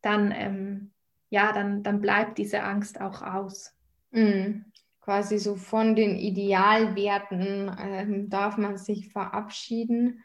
dann, 0.03 0.33
ähm, 0.33 0.91
ja, 1.31 1.53
dann, 1.53 1.83
dann 1.83 2.01
bleibt 2.01 2.39
diese 2.39 2.63
Angst 2.63 3.01
auch 3.01 3.23
aus. 3.23 3.75
Mhm. 4.11 4.67
Quasi 5.01 5.39
so 5.39 5.57
von 5.57 5.97
den 5.97 6.17
Idealwerten 6.17 7.75
ähm, 7.81 8.29
darf 8.29 8.59
man 8.59 8.77
sich 8.77 9.09
verabschieden 9.09 10.23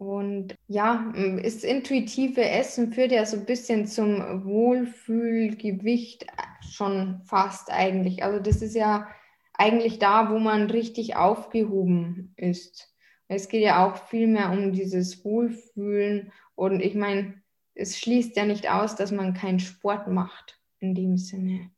und 0.00 0.56
ja, 0.66 1.12
das 1.42 1.62
intuitive 1.62 2.40
Essen 2.40 2.90
führt 2.90 3.12
ja 3.12 3.26
so 3.26 3.36
ein 3.36 3.44
bisschen 3.44 3.86
zum 3.86 4.46
Wohlfühlgewicht 4.46 6.26
schon 6.62 7.20
fast 7.26 7.70
eigentlich. 7.70 8.24
Also 8.24 8.40
das 8.40 8.62
ist 8.62 8.74
ja 8.74 9.06
eigentlich 9.52 9.98
da, 9.98 10.30
wo 10.30 10.38
man 10.38 10.70
richtig 10.70 11.16
aufgehoben 11.16 12.32
ist. 12.38 12.90
Es 13.28 13.50
geht 13.50 13.62
ja 13.62 13.86
auch 13.86 14.08
viel 14.08 14.26
mehr 14.26 14.50
um 14.52 14.72
dieses 14.72 15.22
Wohlfühlen. 15.22 16.32
Und 16.54 16.80
ich 16.80 16.94
meine, 16.94 17.34
es 17.74 17.98
schließt 17.98 18.34
ja 18.38 18.46
nicht 18.46 18.70
aus, 18.70 18.96
dass 18.96 19.12
man 19.12 19.34
keinen 19.34 19.60
Sport 19.60 20.08
macht 20.08 20.58
in 20.78 20.94
dem 20.94 21.18
Sinne. 21.18 21.72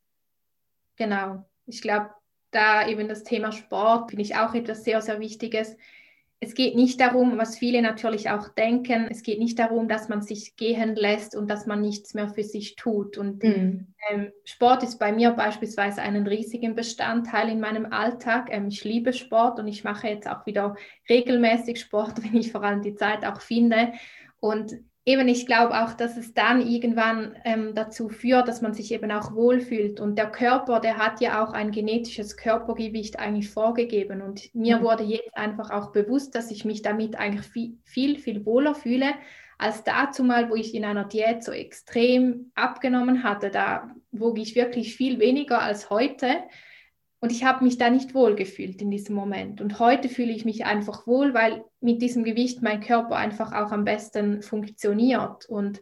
Genau. 0.95 1.45
Ich 1.65 1.81
glaube, 1.81 2.11
da 2.53 2.87
eben 2.87 3.07
das 3.07 3.23
Thema 3.23 3.51
Sport 3.51 4.09
finde 4.09 4.23
ich 4.23 4.35
auch 4.35 4.53
etwas 4.53 4.83
sehr, 4.83 5.01
sehr 5.01 5.19
Wichtiges 5.19 5.75
es 6.43 6.55
geht 6.55 6.75
nicht 6.75 6.99
darum, 6.99 7.37
was 7.37 7.57
viele 7.57 7.81
natürlich 7.81 8.29
auch 8.29 8.49
denken, 8.49 9.07
es 9.09 9.23
geht 9.23 9.39
nicht 9.39 9.57
darum, 9.57 9.87
dass 9.87 10.09
man 10.09 10.21
sich 10.21 10.55
gehen 10.57 10.95
lässt 10.95 11.35
und 11.35 11.49
dass 11.49 11.65
man 11.65 11.81
nichts 11.81 12.13
mehr 12.13 12.27
für 12.27 12.43
sich 12.43 12.75
tut. 12.75 13.17
Und 13.17 13.43
mhm. 13.43 13.93
ähm, 14.09 14.31
Sport 14.43 14.83
ist 14.83 14.99
bei 14.99 15.13
mir 15.13 15.31
beispielsweise 15.31 16.01
einen 16.01 16.27
riesigen 16.27 16.75
Bestandteil 16.75 17.49
in 17.49 17.61
meinem 17.61 17.85
Alltag. 17.85 18.49
Ähm, 18.51 18.67
ich 18.67 18.83
liebe 18.83 19.13
Sport 19.13 19.59
und 19.59 19.67
ich 19.67 19.83
mache 19.83 20.07
jetzt 20.07 20.29
auch 20.29 20.45
wieder 20.45 20.75
regelmäßig 21.09 21.79
Sport, 21.79 22.15
wenn 22.23 22.35
ich 22.35 22.51
vor 22.51 22.63
allem 22.63 22.81
die 22.81 22.95
Zeit 22.95 23.25
auch 23.25 23.39
finde. 23.39 23.93
Und 24.39 24.73
eben, 25.05 25.27
ich 25.27 25.45
glaube 25.45 25.83
auch, 25.83 25.93
dass 25.93 26.17
es 26.17 26.33
dann 26.33 26.65
irgendwann 26.65 27.35
ähm, 27.43 27.73
dazu 27.75 28.09
führt, 28.09 28.47
dass 28.47 28.61
man 28.61 28.73
sich 28.73 28.91
eben 28.91 29.11
auch 29.11 29.33
wohlfühlt. 29.33 29.99
Und 29.99 30.17
der 30.17 30.31
Körper, 30.31 30.79
der 30.79 30.97
hat 30.97 31.19
ja 31.21 31.43
auch 31.43 31.53
ein 31.53 31.71
genetisches 31.71 32.37
Körpergewicht 32.37 33.19
eigentlich 33.19 33.49
vorgegeben. 33.49 34.21
Und 34.21 34.53
mir 34.55 34.77
mhm. 34.77 34.83
wurde 34.83 35.03
jetzt 35.03 35.35
einfach 35.35 35.71
auch 35.71 35.91
bewusst, 35.91 36.35
dass 36.35 36.51
ich 36.51 36.65
mich 36.65 36.81
damit 36.81 37.17
eigentlich 37.17 37.45
viel, 37.45 37.77
viel, 37.83 38.17
viel 38.17 38.45
wohler 38.45 38.75
fühle, 38.75 39.13
als 39.57 39.83
dazu 39.83 40.23
mal, 40.23 40.49
wo 40.49 40.55
ich 40.55 40.73
in 40.73 40.85
einer 40.85 41.05
Diät 41.05 41.43
so 41.43 41.51
extrem 41.51 42.51
abgenommen 42.55 43.23
hatte. 43.23 43.49
Da 43.49 43.93
wog 44.11 44.39
ich 44.39 44.55
wirklich 44.55 44.95
viel 44.95 45.19
weniger 45.19 45.61
als 45.61 45.89
heute. 45.89 46.27
Und 47.23 47.31
ich 47.31 47.45
habe 47.45 47.63
mich 47.63 47.77
da 47.77 47.89
nicht 47.89 48.13
wohl 48.13 48.35
gefühlt 48.35 48.81
in 48.81 48.91
diesem 48.91 49.15
Moment. 49.15 49.61
Und 49.61 49.79
heute 49.79 50.09
fühle 50.09 50.33
ich 50.33 50.43
mich 50.43 50.65
einfach 50.65 51.07
wohl, 51.07 51.33
weil 51.33 51.63
mit 51.79 52.01
diesem 52.01 52.25
Gewicht 52.25 52.61
mein 52.61 52.81
Körper 52.81 53.15
einfach 53.15 53.53
auch 53.53 53.71
am 53.71 53.85
besten 53.85 54.41
funktioniert. 54.41 55.45
Und 55.45 55.81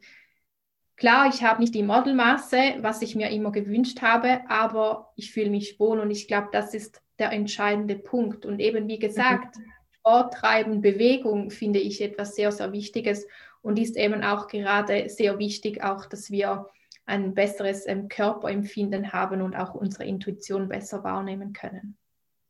klar, 0.98 1.28
ich 1.34 1.42
habe 1.42 1.60
nicht 1.60 1.74
die 1.74 1.82
Modelmasse, 1.82 2.76
was 2.82 3.02
ich 3.02 3.16
mir 3.16 3.32
immer 3.32 3.52
gewünscht 3.52 4.04
habe, 4.04 4.42
aber 4.50 5.14
ich 5.16 5.32
fühle 5.32 5.50
mich 5.50 5.80
wohl 5.80 6.00
und 6.00 6.12
ich 6.12 6.28
glaube, 6.28 6.50
das 6.52 6.76
ist 6.76 7.02
der 7.18 7.32
entscheidende 7.32 7.96
Punkt. 7.96 8.46
Und 8.46 8.60
eben 8.60 8.88
wie 8.88 9.00
gesagt, 9.00 9.58
mhm. 9.58 9.66
Sport 9.98 10.36
treiben, 10.36 10.82
Bewegung 10.82 11.50
finde 11.50 11.80
ich 11.80 12.02
etwas 12.02 12.36
sehr, 12.36 12.52
sehr 12.52 12.72
Wichtiges 12.72 13.26
und 13.64 13.80
ist 13.80 13.98
eben 13.98 14.24
auch 14.24 14.48
gerade 14.48 15.10
sehr 15.10 15.40
wichtig, 15.40 15.84
auch 15.84 16.06
dass 16.06 16.30
wir 16.30 16.68
ein 17.12 17.34
besseres 17.34 17.88
ähm, 17.88 18.08
Körperempfinden 18.08 19.12
haben 19.12 19.42
und 19.42 19.56
auch 19.56 19.76
unsere 19.76 20.06
Intuition 20.06 20.70
besser 20.70 21.04
wahrnehmen 21.04 21.54
können. 21.54 21.98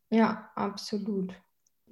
Ja, 0.10 0.50
absolut. 0.56 1.34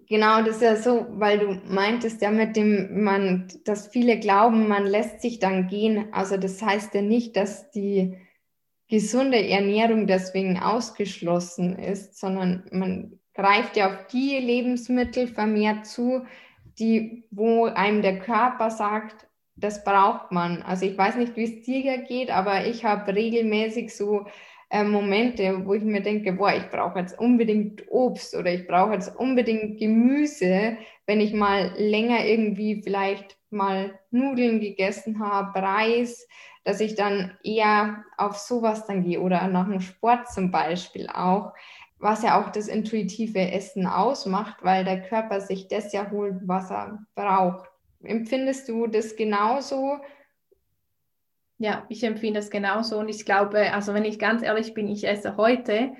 Genau, 0.08 0.41
das 0.41 0.55
ist 0.55 0.62
ja 0.62 0.75
so, 0.75 1.05
weil 1.12 1.39
du 1.39 1.62
meintest 1.71 2.21
ja 2.21 2.32
mit 2.32 2.55
dem, 2.55 3.03
man, 3.03 3.47
dass 3.65 3.88
viele 3.88 4.19
glauben, 4.19 4.67
man 4.67 4.86
lässt 4.86 5.21
sich 5.21 5.39
dann 5.39 5.67
gehen. 5.67 6.12
Also 6.13 6.38
das 6.38 6.62
heißt 6.62 6.93
ja 6.95 7.01
nicht, 7.01 7.36
dass 7.36 7.69
die 7.71 8.17
gesunde 8.88 9.47
Ernährung 9.47 10.08
deswegen 10.08 10.60
ausgeschlossen 10.60 11.77
ist, 11.77 12.17
sondern 12.17 12.67
man 12.71 13.19
greift 13.36 13.77
ja 13.77 13.88
auf 13.88 14.08
die 14.08 14.38
Lebensmittel 14.38 15.27
vermehrt 15.27 15.86
zu, 15.86 16.25
die, 16.79 17.27
wo 17.29 17.65
einem 17.65 18.01
der 18.01 18.19
Körper 18.19 18.71
sagt, 18.71 19.29
das 19.60 19.84
braucht 19.84 20.32
man. 20.32 20.62
Also 20.62 20.86
ich 20.86 20.98
weiß 20.98 21.15
nicht, 21.15 21.36
wie 21.36 21.43
es 21.43 21.62
dir 21.65 22.00
geht, 22.00 22.32
aber 22.32 22.65
ich 22.65 22.86
habe 22.86 23.13
regelmäßig 23.13 23.95
so 23.95 24.26
äh, 24.69 24.84
Momente, 24.84 25.65
wo 25.65 25.74
ich 25.74 25.84
mir 25.84 26.02
denke, 26.02 26.34
boah, 26.34 26.54
ich 26.54 26.69
brauche 26.69 27.00
jetzt 27.00 27.17
unbedingt 27.19 27.84
Obst 27.89 28.36
oder 28.36 28.54
ich 28.54 28.67
brauche 28.67 28.93
jetzt 28.93 29.15
unbedingt 29.15 29.80
Gemüse, 29.80 30.78
wenn 31.06 31.19
ich 31.19 31.34
mal 31.34 31.74
länger 31.78 32.26
irgendwie 32.26 32.82
vielleicht 32.84 33.38
mal 33.50 34.00
Nudeln 34.12 34.60
gegessen 34.60 35.19
habe, 35.19 35.60
Reis, 35.60 36.28
dass 36.63 36.80
ich 36.82 36.95
dann 36.95 37.38
eher 37.43 38.04
auf 38.17 38.38
sowas 38.38 38.86
dann 38.86 39.04
gehe 39.04 39.19
oder 39.19 39.48
nach 39.48 39.67
dem 39.67 39.82
Sport 39.82 40.32
zum 40.32 40.52
Beispiel 40.52 41.10
auch, 41.10 41.54
was 41.98 42.24
ja 42.24 42.39
auch 42.39 42.52
das 42.52 42.67
intuitive 42.67 43.52
Essen 43.52 43.88
ausmacht, 43.88 44.58
weil 44.62 44.86
der 44.86 45.02
Körper 45.02 45.41
sich 45.41 45.67
das 45.67 45.91
ja 45.93 46.12
holt, 46.12 46.36
was 46.45 46.69
er 46.69 47.00
braucht. 47.15 47.69
Empfindest 48.04 48.70
du 48.70 48.88
das 48.88 49.16
genauso? 49.16 50.00
Ja, 51.58 51.86
ich 51.90 52.04
empfinde 52.04 52.40
das 52.40 52.50
genauso 52.50 53.00
und 53.00 53.10
ich 53.10 53.26
glaube, 53.26 53.74
also 53.74 53.94
wenn 53.94 54.06
ich 54.06 54.18
ganz 54.18 54.42
ehrlich 54.42 54.74
bin, 54.74 54.88
ich 54.88 55.06
esse 55.06 55.36
heute 55.36 55.92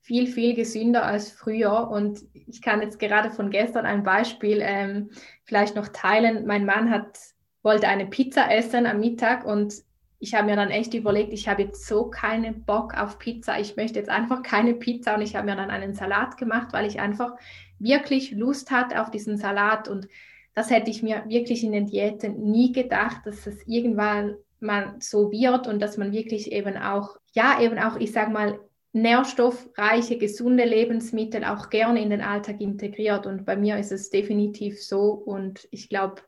viel, 0.00 0.28
viel 0.28 0.54
gesünder 0.54 1.04
als 1.04 1.32
früher 1.32 1.90
und 1.90 2.20
ich 2.32 2.62
kann 2.62 2.80
jetzt 2.82 2.98
gerade 3.00 3.30
von 3.30 3.50
gestern 3.50 3.84
ein 3.84 4.04
Beispiel 4.04 4.60
ähm, 4.62 5.10
vielleicht 5.44 5.74
noch 5.74 5.88
teilen. 5.88 6.46
Mein 6.46 6.64
Mann 6.64 6.90
hat, 6.90 7.18
wollte 7.62 7.88
eine 7.88 8.06
Pizza 8.06 8.50
essen 8.50 8.86
am 8.86 9.00
Mittag 9.00 9.44
und 9.44 9.74
ich 10.20 10.34
habe 10.34 10.46
mir 10.46 10.56
dann 10.56 10.70
echt 10.70 10.94
überlegt, 10.94 11.32
ich 11.32 11.48
habe 11.48 11.62
jetzt 11.62 11.86
so 11.86 12.06
keinen 12.10 12.64
Bock 12.64 12.94
auf 12.96 13.18
Pizza. 13.18 13.58
Ich 13.60 13.76
möchte 13.76 13.98
jetzt 13.98 14.10
einfach 14.10 14.42
keine 14.42 14.74
Pizza 14.74 15.14
und 15.14 15.22
ich 15.22 15.36
habe 15.36 15.46
mir 15.46 15.56
dann 15.56 15.70
einen 15.70 15.94
Salat 15.94 16.36
gemacht, 16.36 16.68
weil 16.72 16.86
ich 16.86 17.00
einfach 17.00 17.34
wirklich 17.78 18.32
Lust 18.32 18.70
hatte 18.70 19.00
auf 19.02 19.10
diesen 19.10 19.36
Salat 19.36 19.88
und 19.88 20.08
das 20.54 20.70
hätte 20.70 20.90
ich 20.90 21.02
mir 21.02 21.24
wirklich 21.28 21.62
in 21.62 21.72
den 21.72 21.86
Diäten 21.86 22.50
nie 22.50 22.72
gedacht, 22.72 23.26
dass 23.26 23.46
es 23.46 23.66
irgendwann 23.66 24.36
mal 24.60 24.96
so 24.98 25.30
wird 25.30 25.66
und 25.66 25.80
dass 25.80 25.96
man 25.96 26.12
wirklich 26.12 26.52
eben 26.52 26.76
auch, 26.76 27.16
ja, 27.32 27.60
eben 27.60 27.78
auch, 27.78 27.96
ich 27.96 28.12
sage 28.12 28.32
mal, 28.32 28.58
nährstoffreiche, 28.92 30.18
gesunde 30.18 30.64
Lebensmittel 30.64 31.44
auch 31.44 31.70
gerne 31.70 32.02
in 32.02 32.10
den 32.10 32.22
Alltag 32.22 32.60
integriert. 32.60 33.26
Und 33.26 33.44
bei 33.44 33.56
mir 33.56 33.78
ist 33.78 33.92
es 33.92 34.10
definitiv 34.10 34.82
so. 34.82 35.10
Und 35.10 35.68
ich 35.70 35.88
glaube, 35.88 36.22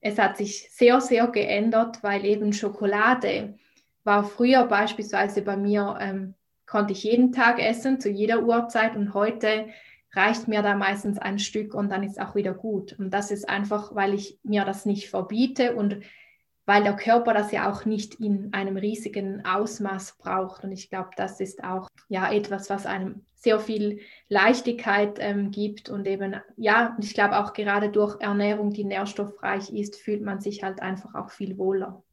es 0.00 0.18
hat 0.18 0.36
sich 0.36 0.68
sehr, 0.70 1.00
sehr 1.00 1.28
geändert, 1.28 2.02
weil 2.02 2.24
eben 2.24 2.52
Schokolade 2.52 3.54
war 4.04 4.24
früher 4.24 4.66
beispielsweise 4.66 5.42
bei 5.42 5.56
mir, 5.56 5.96
ähm, 6.00 6.34
konnte 6.66 6.92
ich 6.92 7.04
jeden 7.04 7.32
Tag 7.32 7.62
essen, 7.62 8.00
zu 8.00 8.10
jeder 8.10 8.42
Uhrzeit. 8.42 8.96
Und 8.96 9.14
heute 9.14 9.66
reicht 10.14 10.48
mir 10.48 10.62
da 10.62 10.74
meistens 10.74 11.18
ein 11.18 11.38
Stück 11.38 11.74
und 11.74 11.90
dann 11.90 12.02
ist 12.02 12.20
auch 12.20 12.34
wieder 12.34 12.54
gut. 12.54 12.94
Und 12.98 13.10
das 13.10 13.30
ist 13.30 13.48
einfach, 13.48 13.94
weil 13.94 14.14
ich 14.14 14.38
mir 14.42 14.64
das 14.64 14.84
nicht 14.84 15.08
verbiete 15.08 15.74
und 15.74 16.00
weil 16.64 16.84
der 16.84 16.94
Körper 16.94 17.34
das 17.34 17.50
ja 17.50 17.70
auch 17.70 17.84
nicht 17.84 18.16
in 18.16 18.52
einem 18.52 18.76
riesigen 18.76 19.44
Ausmaß 19.44 20.18
braucht. 20.18 20.64
Und 20.64 20.72
ich 20.72 20.90
glaube, 20.90 21.10
das 21.16 21.40
ist 21.40 21.64
auch 21.64 21.88
ja 22.08 22.30
etwas, 22.30 22.70
was 22.70 22.86
einem 22.86 23.24
sehr 23.34 23.58
viel 23.58 24.00
Leichtigkeit 24.28 25.18
ähm, 25.18 25.50
gibt 25.50 25.88
und 25.88 26.06
eben 26.06 26.36
ja, 26.56 26.96
ich 27.00 27.14
glaube 27.14 27.38
auch 27.38 27.52
gerade 27.54 27.90
durch 27.90 28.20
Ernährung, 28.20 28.70
die 28.70 28.84
nährstoffreich 28.84 29.72
ist, 29.72 29.96
fühlt 29.96 30.22
man 30.22 30.40
sich 30.40 30.62
halt 30.62 30.80
einfach 30.80 31.16
auch 31.16 31.30
viel 31.30 31.58
wohler. 31.58 32.04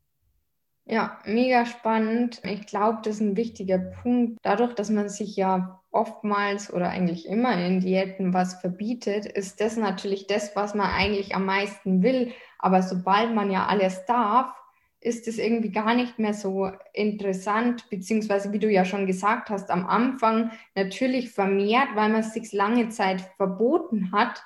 Ja, 0.85 1.19
mega 1.25 1.67
spannend. 1.67 2.41
Ich 2.43 2.65
glaube, 2.65 2.99
das 3.03 3.15
ist 3.15 3.21
ein 3.21 3.37
wichtiger 3.37 3.77
Punkt. 3.77 4.39
Dadurch, 4.41 4.73
dass 4.73 4.89
man 4.89 5.07
sich 5.07 5.35
ja 5.35 5.78
oftmals 5.91 6.71
oder 6.71 6.89
eigentlich 6.89 7.27
immer 7.27 7.57
in 7.57 7.79
Diäten 7.79 8.33
was 8.33 8.55
verbietet, 8.55 9.25
ist 9.25 9.59
das 9.59 9.77
natürlich 9.77 10.27
das, 10.27 10.55
was 10.55 10.75
man 10.75 10.89
eigentlich 10.91 11.35
am 11.35 11.45
meisten 11.45 12.03
will. 12.03 12.31
Aber 12.59 12.83
sobald 12.83 13.33
man 13.33 13.51
ja 13.51 13.65
alles 13.67 14.05
darf, 14.05 14.53
ist 15.01 15.27
es 15.27 15.37
irgendwie 15.37 15.71
gar 15.71 15.93
nicht 15.93 16.19
mehr 16.19 16.33
so 16.33 16.71
interessant, 16.93 17.89
beziehungsweise 17.89 18.51
wie 18.51 18.59
du 18.59 18.69
ja 18.69 18.83
schon 18.83 19.07
gesagt 19.07 19.49
hast, 19.49 19.71
am 19.71 19.87
Anfang 19.87 20.51
natürlich 20.75 21.31
vermehrt, 21.31 21.89
weil 21.95 22.09
man 22.09 22.21
es 22.21 22.33
sich 22.33 22.51
lange 22.51 22.89
Zeit 22.89 23.21
verboten 23.37 24.11
hat. 24.11 24.43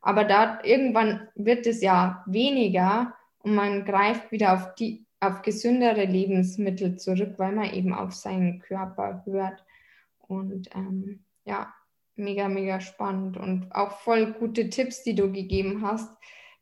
Aber 0.00 0.24
da 0.24 0.60
irgendwann 0.62 1.28
wird 1.34 1.66
es 1.66 1.82
ja 1.82 2.22
weniger 2.26 3.14
und 3.40 3.54
man 3.54 3.84
greift 3.84 4.30
wieder 4.30 4.54
auf 4.54 4.74
die 4.76 5.06
auf 5.18 5.42
gesündere 5.42 6.04
Lebensmittel 6.04 6.96
zurück, 6.96 7.34
weil 7.38 7.52
man 7.52 7.72
eben 7.72 7.92
auf 7.94 8.12
seinen 8.12 8.60
Körper 8.60 9.22
hört. 9.24 9.64
Und 10.28 10.68
ähm, 10.74 11.24
ja, 11.44 11.72
mega, 12.16 12.48
mega 12.48 12.80
spannend 12.80 13.36
und 13.36 13.72
auch 13.72 14.00
voll 14.00 14.32
gute 14.32 14.70
Tipps, 14.70 15.02
die 15.02 15.14
du 15.14 15.30
gegeben 15.30 15.82
hast, 15.82 16.10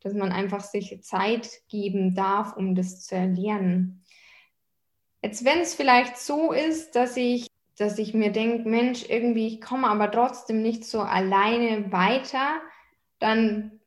dass 0.00 0.12
man 0.12 0.32
einfach 0.32 0.60
sich 0.60 1.02
Zeit 1.02 1.48
geben 1.68 2.14
darf, 2.14 2.56
um 2.56 2.74
das 2.74 3.02
zu 3.06 3.14
erlernen. 3.14 4.04
Jetzt, 5.22 5.44
wenn 5.44 5.60
es 5.60 5.74
vielleicht 5.74 6.18
so 6.18 6.52
ist, 6.52 6.94
dass 6.96 7.16
ich, 7.16 7.46
dass 7.78 7.98
ich 7.98 8.12
mir 8.12 8.30
denke, 8.30 8.68
Mensch, 8.68 9.08
irgendwie, 9.08 9.46
ich 9.46 9.60
komme 9.62 9.88
aber 9.88 10.10
trotzdem 10.10 10.60
nicht 10.60 10.84
so 10.84 11.00
alleine 11.00 11.90
weiter, 11.90 12.60
dann 13.18 13.80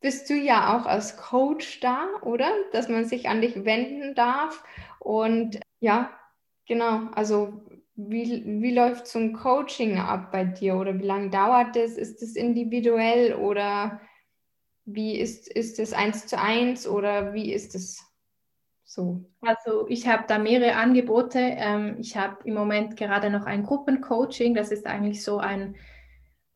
bist 0.00 0.28
du 0.28 0.34
ja 0.34 0.76
auch 0.76 0.84
als 0.84 1.16
Coach 1.16 1.80
da, 1.80 2.06
oder? 2.20 2.50
Dass 2.72 2.88
man 2.88 3.06
sich 3.06 3.28
an 3.28 3.40
dich 3.40 3.64
wenden 3.64 4.14
darf. 4.14 4.62
Und 4.98 5.60
ja, 5.80 6.10
genau, 6.66 7.08
also 7.14 7.64
wie, 7.96 8.44
wie 8.44 8.74
läuft 8.74 9.06
so 9.06 9.18
ein 9.18 9.32
Coaching 9.32 9.98
ab 9.98 10.30
bei 10.30 10.44
dir 10.44 10.76
oder 10.76 10.98
wie 10.98 11.06
lange 11.06 11.30
dauert 11.30 11.76
das? 11.76 11.92
Ist 11.92 12.22
es 12.22 12.36
individuell 12.36 13.34
oder 13.34 14.00
wie 14.84 15.18
ist, 15.18 15.48
ist 15.48 15.78
es 15.78 15.92
eins 15.92 16.26
zu 16.26 16.38
eins 16.38 16.86
oder 16.86 17.32
wie 17.32 17.52
ist 17.52 17.74
es 17.74 18.04
so? 18.84 19.24
Also 19.40 19.88
ich 19.88 20.06
habe 20.06 20.24
da 20.28 20.38
mehrere 20.38 20.76
Angebote. 20.76 21.38
Ähm, 21.40 21.96
ich 21.98 22.16
habe 22.16 22.36
im 22.44 22.54
Moment 22.54 22.96
gerade 22.96 23.30
noch 23.30 23.46
ein 23.46 23.64
Gruppencoaching. 23.64 24.54
Das 24.54 24.70
ist 24.70 24.86
eigentlich 24.86 25.24
so 25.24 25.38
ein 25.38 25.74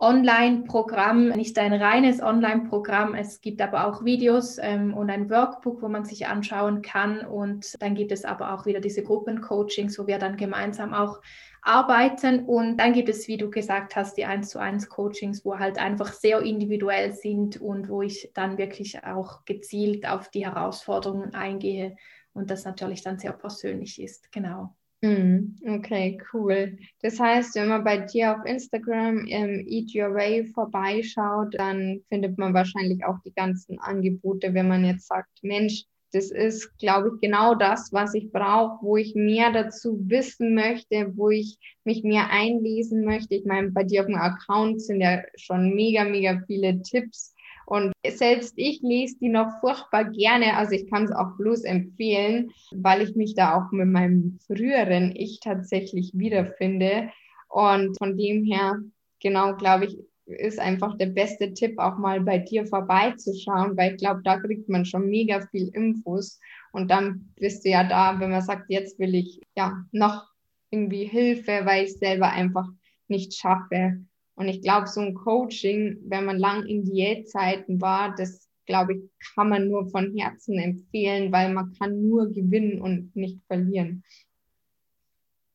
Online-Programm, 0.01 1.29
nicht 1.29 1.59
ein 1.59 1.75
reines 1.75 2.23
Online-Programm. 2.23 3.15
Es 3.15 3.43
gibt 3.43 3.61
aber 3.61 3.87
auch 3.87 4.03
Videos 4.03 4.57
ähm, 4.59 4.95
und 4.95 5.11
ein 5.11 5.29
Workbook, 5.29 5.83
wo 5.83 5.89
man 5.89 6.07
sich 6.07 6.27
anschauen 6.27 6.81
kann. 6.81 7.21
Und 7.21 7.81
dann 7.83 7.95
gibt 7.95 8.11
es 8.11 8.25
aber 8.25 8.55
auch 8.55 8.65
wieder 8.65 8.81
diese 8.81 9.03
Gruppencoachings, 9.03 9.99
wo 9.99 10.07
wir 10.07 10.19
dann 10.19 10.39
gemeinsam 10.39 10.95
auch 10.95 11.21
arbeiten. 11.61 12.47
Und 12.47 12.79
dann 12.79 12.95
gibt 12.95 13.11
es, 13.11 13.29
wie 13.29 13.37
du 13.37 13.51
gesagt 13.51 13.95
hast, 13.95 14.17
die 14.17 14.25
1 14.25 14.49
zu 14.49 14.59
1 14.59 14.89
Coachings, 14.89 15.45
wo 15.45 15.59
halt 15.59 15.79
einfach 15.79 16.15
sehr 16.15 16.41
individuell 16.41 17.13
sind 17.13 17.61
und 17.61 17.91
wo 17.91 18.01
ich 18.01 18.31
dann 18.33 18.57
wirklich 18.57 19.05
auch 19.05 19.45
gezielt 19.45 20.09
auf 20.09 20.31
die 20.31 20.47
Herausforderungen 20.47 21.35
eingehe 21.35 21.97
und 22.33 22.51
das 22.51 22.65
natürlich 22.65 23.03
dann 23.03 23.19
sehr 23.19 23.33
persönlich 23.33 24.01
ist. 24.01 24.33
Genau. 24.33 24.75
Hm, 25.03 25.57
okay, 25.67 26.19
cool. 26.35 26.77
Das 27.01 27.19
heißt, 27.19 27.55
wenn 27.55 27.69
man 27.69 27.85
bei 27.85 27.97
dir 27.99 28.37
auf 28.37 28.45
Instagram 28.45 29.21
im 29.27 29.67
Eat 29.67 29.95
Your 29.95 30.15
Way 30.15 30.45
vorbeischaut, 30.53 31.55
dann 31.55 32.03
findet 32.11 32.37
man 32.37 32.53
wahrscheinlich 32.53 33.03
auch 33.07 33.19
die 33.25 33.33
ganzen 33.33 33.79
Angebote, 33.79 34.53
wenn 34.53 34.69
man 34.69 34.85
jetzt 34.85 35.07
sagt, 35.09 35.31
Mensch, 35.43 35.85
das 36.13 36.31
ist, 36.31 36.77
glaube 36.79 37.13
ich, 37.15 37.21
genau 37.23 37.55
das, 37.55 37.93
was 37.93 38.13
ich 38.15 38.31
brauche, 38.31 38.85
wo 38.85 38.97
ich 38.99 39.15
mehr 39.15 39.53
dazu 39.53 39.97
wissen 40.07 40.55
möchte, 40.55 41.13
wo 41.17 41.31
ich 41.31 41.57
mich 41.85 42.03
mehr 42.03 42.29
einlesen 42.31 43.05
möchte. 43.05 43.37
Ich 43.37 43.47
meine, 43.47 43.71
bei 43.71 43.85
dir 43.85 44.01
auf 44.03 44.07
dem 44.07 44.17
Account 44.17 44.83
sind 44.83 45.01
ja 45.01 45.23
schon 45.37 45.73
mega, 45.75 46.05
mega 46.05 46.43
viele 46.47 46.83
Tipps 46.83 47.33
und 47.71 47.93
selbst 48.05 48.55
ich 48.57 48.83
lese 48.83 49.17
die 49.21 49.29
noch 49.29 49.61
furchtbar 49.61 50.05
gerne. 50.11 50.57
Also 50.57 50.73
ich 50.73 50.91
kann 50.91 51.05
es 51.05 51.13
auch 51.13 51.37
bloß 51.37 51.63
empfehlen, 51.63 52.51
weil 52.73 53.01
ich 53.01 53.15
mich 53.15 53.37
da 53.37 53.55
auch 53.55 53.71
mit 53.71 53.87
meinem 53.87 54.41
früheren 54.45 55.15
Ich 55.15 55.39
tatsächlich 55.39 56.11
wiederfinde. 56.13 57.11
Und 57.49 57.97
von 57.97 58.19
dem 58.19 58.45
her, 58.45 58.81
genau, 59.23 59.55
glaube 59.55 59.85
ich, 59.85 59.99
ist 60.27 60.59
einfach 60.59 60.99
der 60.99 61.07
beste 61.07 61.55
Tipp, 61.55 61.79
auch 61.79 61.97
mal 61.97 62.21
bei 62.21 62.39
dir 62.39 62.67
vorbeizuschauen, 62.67 63.77
weil 63.77 63.93
ich 63.93 63.99
glaube, 63.99 64.23
da 64.25 64.41
kriegt 64.41 64.69
man 64.69 64.85
schon 64.85 65.09
mega 65.09 65.47
viel 65.53 65.69
Infos. 65.69 66.41
Und 66.73 66.91
dann 66.91 67.33
bist 67.37 67.65
du 67.65 67.69
ja 67.69 67.85
da, 67.85 68.19
wenn 68.19 68.31
man 68.31 68.43
sagt, 68.43 68.65
jetzt 68.69 68.99
will 68.99 69.15
ich 69.15 69.43
ja 69.57 69.85
noch 69.93 70.27
irgendwie 70.71 71.05
Hilfe, 71.05 71.61
weil 71.63 71.85
ich 71.85 71.97
selber 71.99 72.33
einfach 72.33 72.67
nicht 73.07 73.33
schaffe. 73.35 74.05
Und 74.41 74.49
ich 74.49 74.63
glaube, 74.63 74.87
so 74.87 75.03
ein 75.03 75.13
Coaching, 75.13 75.99
wenn 76.07 76.25
man 76.25 76.39
lang 76.39 76.65
in 76.65 76.83
Diätzeiten 76.83 77.79
war, 77.83 78.15
das 78.15 78.49
glaube 78.65 78.95
ich, 78.95 79.01
kann 79.35 79.51
man 79.51 79.69
nur 79.69 79.91
von 79.91 80.17
Herzen 80.17 80.59
empfehlen, 80.59 81.31
weil 81.31 81.53
man 81.53 81.75
kann 81.79 82.01
nur 82.01 82.33
gewinnen 82.33 82.81
und 82.81 83.15
nicht 83.15 83.39
verlieren. 83.49 84.03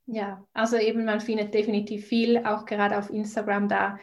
Ja, 0.06 0.45
also 0.54 0.78
eben 0.78 1.04
man 1.04 1.19
findet 1.19 1.56
definitiv 1.56 2.06
viel, 2.06 2.38
auch 2.45 2.65
gerade 2.67 3.00
auf 3.00 3.10
Instagram, 3.10 3.69
da 3.69 3.98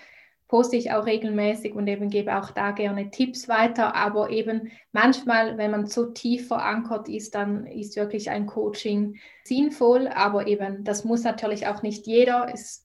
poste 0.48 0.74
ich 0.74 0.90
auch 0.90 1.06
regelmäßig 1.06 1.74
und 1.74 1.86
eben 1.86 2.10
gebe 2.10 2.36
auch 2.36 2.50
da 2.50 2.72
gerne 2.72 3.08
Tipps 3.12 3.46
weiter. 3.46 3.94
Aber 3.94 4.30
eben 4.30 4.72
manchmal, 4.90 5.58
wenn 5.58 5.70
man 5.70 5.86
so 5.86 6.06
tief 6.06 6.48
verankert 6.48 7.08
ist, 7.08 7.36
dann 7.36 7.66
ist 7.66 7.94
wirklich 7.94 8.30
ein 8.30 8.46
Coaching 8.46 9.20
sinnvoll. 9.44 10.08
Aber 10.08 10.48
eben, 10.48 10.82
das 10.82 11.04
muss 11.04 11.22
natürlich 11.22 11.68
auch 11.68 11.82
nicht 11.82 12.08
jeder. 12.08 12.48
Es 12.52 12.84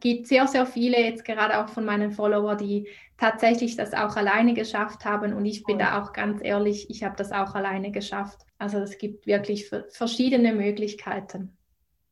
gibt 0.00 0.26
sehr, 0.26 0.46
sehr 0.46 0.66
viele, 0.66 1.00
jetzt 1.00 1.24
gerade 1.24 1.58
auch 1.58 1.68
von 1.68 1.84
meinen 1.84 2.12
Followern, 2.12 2.58
die 2.58 2.88
tatsächlich 3.18 3.76
das 3.76 3.92
auch 3.92 4.16
alleine 4.16 4.54
geschafft 4.54 5.04
haben. 5.04 5.32
Und 5.32 5.44
ich 5.44 5.64
bin 5.64 5.78
da 5.78 6.02
auch 6.02 6.12
ganz 6.12 6.40
ehrlich, 6.42 6.90
ich 6.90 7.04
habe 7.04 7.16
das 7.16 7.32
auch 7.32 7.54
alleine 7.54 7.90
geschafft. 7.90 8.40
Also 8.58 8.78
es 8.78 8.98
gibt 8.98 9.26
wirklich 9.26 9.70
verschiedene 9.90 10.52
Möglichkeiten. 10.52 11.56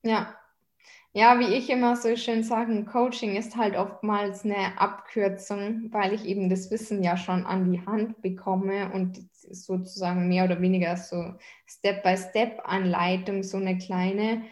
Ja. 0.03 0.37
Ja, 1.14 1.38
wie 1.38 1.55
ich 1.55 1.68
immer 1.68 1.94
so 1.94 2.16
schön 2.16 2.42
sage, 2.42 2.87
Coaching 2.87 3.37
ist 3.37 3.55
halt 3.55 3.77
oftmals 3.77 4.46
eine 4.46 4.81
Abkürzung, 4.81 5.92
weil 5.92 6.14
ich 6.14 6.25
eben 6.25 6.48
das 6.48 6.70
Wissen 6.70 7.03
ja 7.03 7.18
schon 7.18 7.44
an 7.44 7.70
die 7.70 7.85
Hand 7.85 8.22
bekomme 8.22 8.90
und 8.94 9.20
sozusagen 9.51 10.27
mehr 10.29 10.44
oder 10.44 10.62
weniger 10.62 10.96
so 10.96 11.35
Step-by-Step-Anleitung, 11.66 13.42
so 13.42 13.59
eine 13.59 13.77
kleine. 13.77 14.44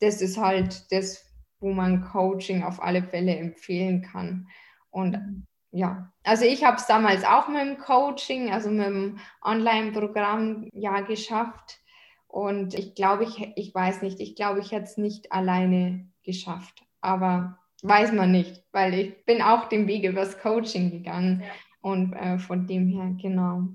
Das 0.00 0.20
ist 0.20 0.36
halt 0.36 0.90
das, 0.90 1.29
wo 1.60 1.72
man 1.72 2.02
Coaching 2.02 2.62
auf 2.62 2.82
alle 2.82 3.02
Fälle 3.02 3.36
empfehlen 3.36 4.02
kann. 4.02 4.48
Und 4.90 5.12
mhm. 5.12 5.46
ja, 5.70 6.12
also 6.24 6.44
ich 6.44 6.64
habe 6.64 6.76
es 6.76 6.86
damals 6.86 7.24
auch 7.24 7.48
mit 7.48 7.60
dem 7.60 7.78
Coaching, 7.78 8.50
also 8.50 8.70
mit 8.70 8.86
dem 8.86 9.18
Online-Programm 9.42 10.68
ja 10.72 11.00
geschafft. 11.00 11.78
Und 12.26 12.74
ich 12.74 12.94
glaube, 12.94 13.24
ich, 13.24 13.52
ich 13.56 13.74
weiß 13.74 14.02
nicht, 14.02 14.20
ich 14.20 14.36
glaube, 14.36 14.60
ich 14.60 14.72
hätte 14.72 14.84
es 14.84 14.96
nicht 14.96 15.32
alleine 15.32 16.08
geschafft. 16.24 16.84
Aber 17.00 17.58
weiß 17.82 18.12
man 18.12 18.30
nicht, 18.30 18.62
weil 18.72 18.94
ich 18.94 19.24
bin 19.24 19.42
auch 19.42 19.68
den 19.68 19.86
Weg 19.86 20.04
übers 20.04 20.38
Coaching 20.38 20.90
gegangen. 20.90 21.42
Ja. 21.44 21.50
Und 21.82 22.12
äh, 22.12 22.38
von 22.38 22.66
dem 22.66 22.88
her, 22.88 23.14
genau. 23.20 23.68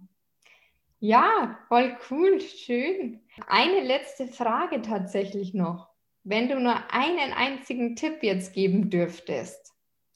Ja, 0.99 1.57
voll 1.67 1.97
cool, 2.09 2.39
schön. 2.39 3.21
Eine 3.47 3.81
letzte 3.81 4.27
Frage 4.27 4.81
tatsächlich 4.81 5.53
noch. 5.53 5.94
Wenn 6.27 6.49
du 6.49 6.59
nur 6.59 6.75
einen 6.91 7.33
einzigen 7.33 7.95
Tipp 7.95 8.23
jetzt 8.23 8.53
geben 8.53 8.89
dürftest, 8.89 9.73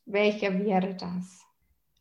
welcher 0.07 0.57
wäre 0.59 0.95
das? 0.95 1.45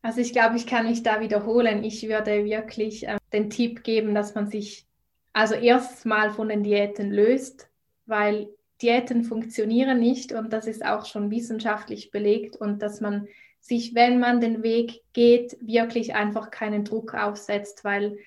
Also 0.01 0.19
ich 0.19 0.33
glaube, 0.33 0.57
ich 0.57 0.65
kann 0.65 0.89
mich 0.89 1.03
da 1.03 1.21
wiederholen. 1.21 1.83
Ich 1.83 2.01
würde 2.07 2.43
wirklich 2.43 3.07
äh, 3.07 3.17
den 3.31 3.51
Tipp 3.51 3.83
geben, 3.83 4.15
dass 4.15 4.33
man 4.33 4.47
sich 4.49 4.87
also 5.31 5.53
erstmal 5.53 6.31
von 6.31 6.49
den 6.49 6.63
Diäten 6.63 7.11
löst, 7.11 7.69
weil 8.07 8.49
Diäten 8.81 9.23
funktionieren 9.23 9.99
nicht 9.99 10.33
und 10.33 10.53
das 10.53 10.65
ist 10.65 10.83
auch 10.83 11.05
schon 11.05 11.29
wissenschaftlich 11.29 12.09
belegt 12.09 12.55
und 12.55 12.81
dass 12.81 13.01
man 13.01 13.27
sich, 13.59 13.93
wenn 13.93 14.19
man 14.19 14.41
den 14.41 14.63
Weg 14.63 15.01
geht, 15.13 15.55
wirklich 15.61 16.15
einfach 16.15 16.49
keinen 16.49 16.83
Druck 16.83 17.13
aufsetzt, 17.13 17.83
weil 17.83 18.17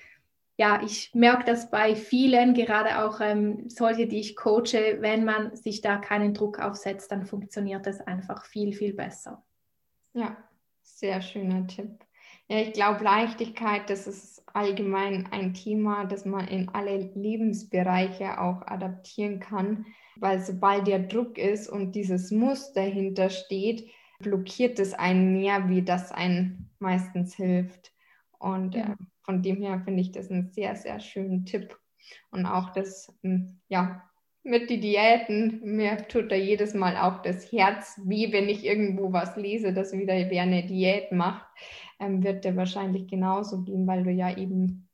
ja, 0.56 0.82
ich 0.82 1.14
merke 1.14 1.44
das 1.44 1.70
bei 1.70 1.96
vielen, 1.96 2.54
gerade 2.54 3.04
auch 3.04 3.20
ähm, 3.20 3.68
solche, 3.68 4.06
die 4.06 4.20
ich 4.20 4.36
coache, 4.36 4.98
wenn 5.00 5.24
man 5.24 5.56
sich 5.56 5.80
da 5.80 5.96
keinen 5.96 6.34
Druck 6.34 6.58
aufsetzt, 6.58 7.10
dann 7.10 7.24
funktioniert 7.24 7.86
es 7.86 8.00
einfach 8.00 8.44
viel, 8.44 8.72
viel 8.72 8.92
besser. 8.92 9.42
Ja, 10.12 10.36
sehr 10.82 11.22
schöner 11.22 11.66
Tipp. 11.66 12.04
Ja, 12.48 12.58
ich 12.58 12.72
glaube, 12.74 13.02
Leichtigkeit, 13.02 13.88
das 13.88 14.06
ist 14.06 14.44
allgemein 14.52 15.26
ein 15.30 15.54
Thema, 15.54 16.04
das 16.04 16.26
man 16.26 16.46
in 16.48 16.68
alle 16.68 16.98
Lebensbereiche 17.14 18.38
auch 18.40 18.62
adaptieren 18.66 19.40
kann, 19.40 19.86
weil 20.16 20.40
sobald 20.40 20.86
der 20.86 20.98
Druck 20.98 21.38
ist 21.38 21.68
und 21.68 21.92
dieses 21.92 22.30
Muss 22.30 22.72
dahinter 22.74 23.30
steht, 23.30 23.88
blockiert 24.18 24.78
es 24.78 24.92
einen 24.92 25.32
mehr, 25.32 25.68
wie 25.68 25.82
das 25.82 26.12
einen 26.12 26.70
meistens 26.78 27.34
hilft. 27.34 27.91
Und 28.42 28.74
äh, 28.74 28.96
von 29.22 29.40
dem 29.40 29.62
her 29.62 29.81
finde 29.85 30.00
ich 30.00 30.11
das 30.11 30.31
einen 30.31 30.50
sehr, 30.50 30.74
sehr 30.74 30.98
schönen 30.98 31.44
Tipp. 31.44 31.78
Und 32.33 32.44
auch 32.44 32.70
das, 32.70 33.16
hm, 33.22 33.61
ja, 33.68 34.02
mit 34.42 34.68
den 34.68 34.81
Diäten, 34.81 35.61
mir 35.62 36.09
tut 36.09 36.33
da 36.33 36.35
jedes 36.35 36.74
Mal 36.74 36.96
auch 36.96 37.22
das 37.22 37.52
Herz 37.52 38.00
wie 38.05 38.33
wenn 38.33 38.48
ich 38.48 38.64
irgendwo 38.64 39.12
was 39.12 39.37
lese, 39.37 39.72
dass 39.72 39.92
wieder 39.92 40.14
wer 40.14 40.42
eine 40.42 40.66
Diät 40.66 41.12
macht, 41.12 41.46
ähm, 42.00 42.24
wird 42.24 42.44
der 42.44 42.57
wahrscheinlich 42.57 43.07
genauso 43.07 43.62
gehen, 43.62 43.87
weil 43.87 44.02
du 44.02 44.11
ja 44.11 44.37
eben 44.37 44.88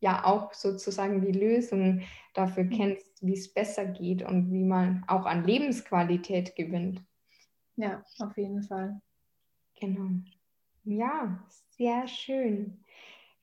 ja 0.00 0.24
auch 0.24 0.52
sozusagen 0.52 1.20
die 1.20 1.38
Lösung 1.38 2.02
dafür 2.34 2.64
mhm. 2.64 2.70
kennst, 2.70 3.24
wie 3.24 3.34
es 3.34 3.52
besser 3.52 3.84
geht 3.84 4.22
und 4.22 4.50
wie 4.50 4.64
man 4.64 5.04
auch 5.06 5.26
an 5.26 5.44
Lebensqualität 5.44 6.56
gewinnt. 6.56 7.04
Ja, 7.76 8.02
auf 8.18 8.36
jeden 8.36 8.64
Fall. 8.64 9.00
Genau. 9.78 10.22
Ja, 10.90 11.38
sehr 11.76 12.08
schön. 12.08 12.84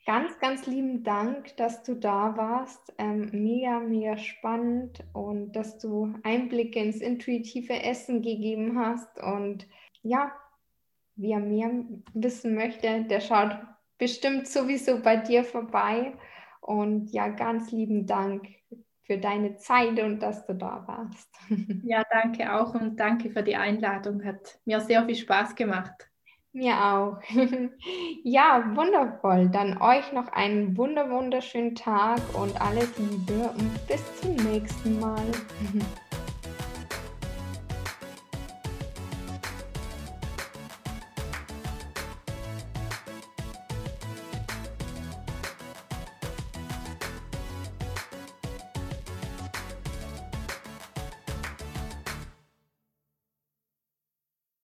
Ganz, 0.06 0.38
ganz 0.40 0.68
lieben 0.68 1.04
Dank, 1.04 1.56
dass 1.56 1.82
du 1.84 1.96
da 1.96 2.36
warst. 2.36 2.94
Ähm, 2.98 3.30
mega, 3.32 3.80
mega 3.80 4.18
spannend 4.18 5.02
und 5.14 5.54
dass 5.54 5.78
du 5.78 6.14
Einblicke 6.24 6.80
ins 6.80 6.98
intuitive 7.00 7.82
Essen 7.84 8.22
gegeben 8.22 8.78
hast. 8.78 9.18
Und 9.22 9.66
ja, 10.02 10.34
wer 11.16 11.40
mehr 11.40 11.72
wissen 12.14 12.54
möchte, 12.54 13.06
der 13.06 13.22
schaut 13.22 13.58
bestimmt 13.98 14.48
sowieso 14.48 15.02
bei 15.02 15.16
dir 15.16 15.46
vorbei. 15.46 16.18
Und 16.60 17.12
ja, 17.14 17.30
ganz 17.30 17.72
lieben 17.72 18.06
Dank 18.06 18.46
für 19.04 19.18
deine 19.18 19.56
Zeit 19.56 20.02
und 20.02 20.20
dass 20.20 20.46
du 20.46 20.54
da 20.54 20.86
warst. 20.86 21.34
Ja, 21.86 22.04
danke 22.12 22.54
auch 22.54 22.74
und 22.76 23.00
danke 23.00 23.30
für 23.30 23.42
die 23.42 23.56
Einladung. 23.56 24.26
Hat 24.26 24.60
mir 24.66 24.82
sehr 24.82 25.06
viel 25.06 25.16
Spaß 25.16 25.56
gemacht. 25.56 26.10
Mir 26.54 26.74
auch. 26.74 27.18
ja, 28.24 28.72
wundervoll. 28.76 29.50
Dann 29.50 29.82
euch 29.82 30.12
noch 30.12 30.28
einen 30.30 30.76
wunder 30.78 31.10
wunderschönen 31.10 31.76
Tag 31.76 32.20
und 32.34 32.60
alles 32.60 32.98
Liebe 32.98 33.50
und 33.50 33.88
bis 33.88 34.04
zum 34.22 34.36
nächsten 34.36 35.00
Mal. 35.00 35.26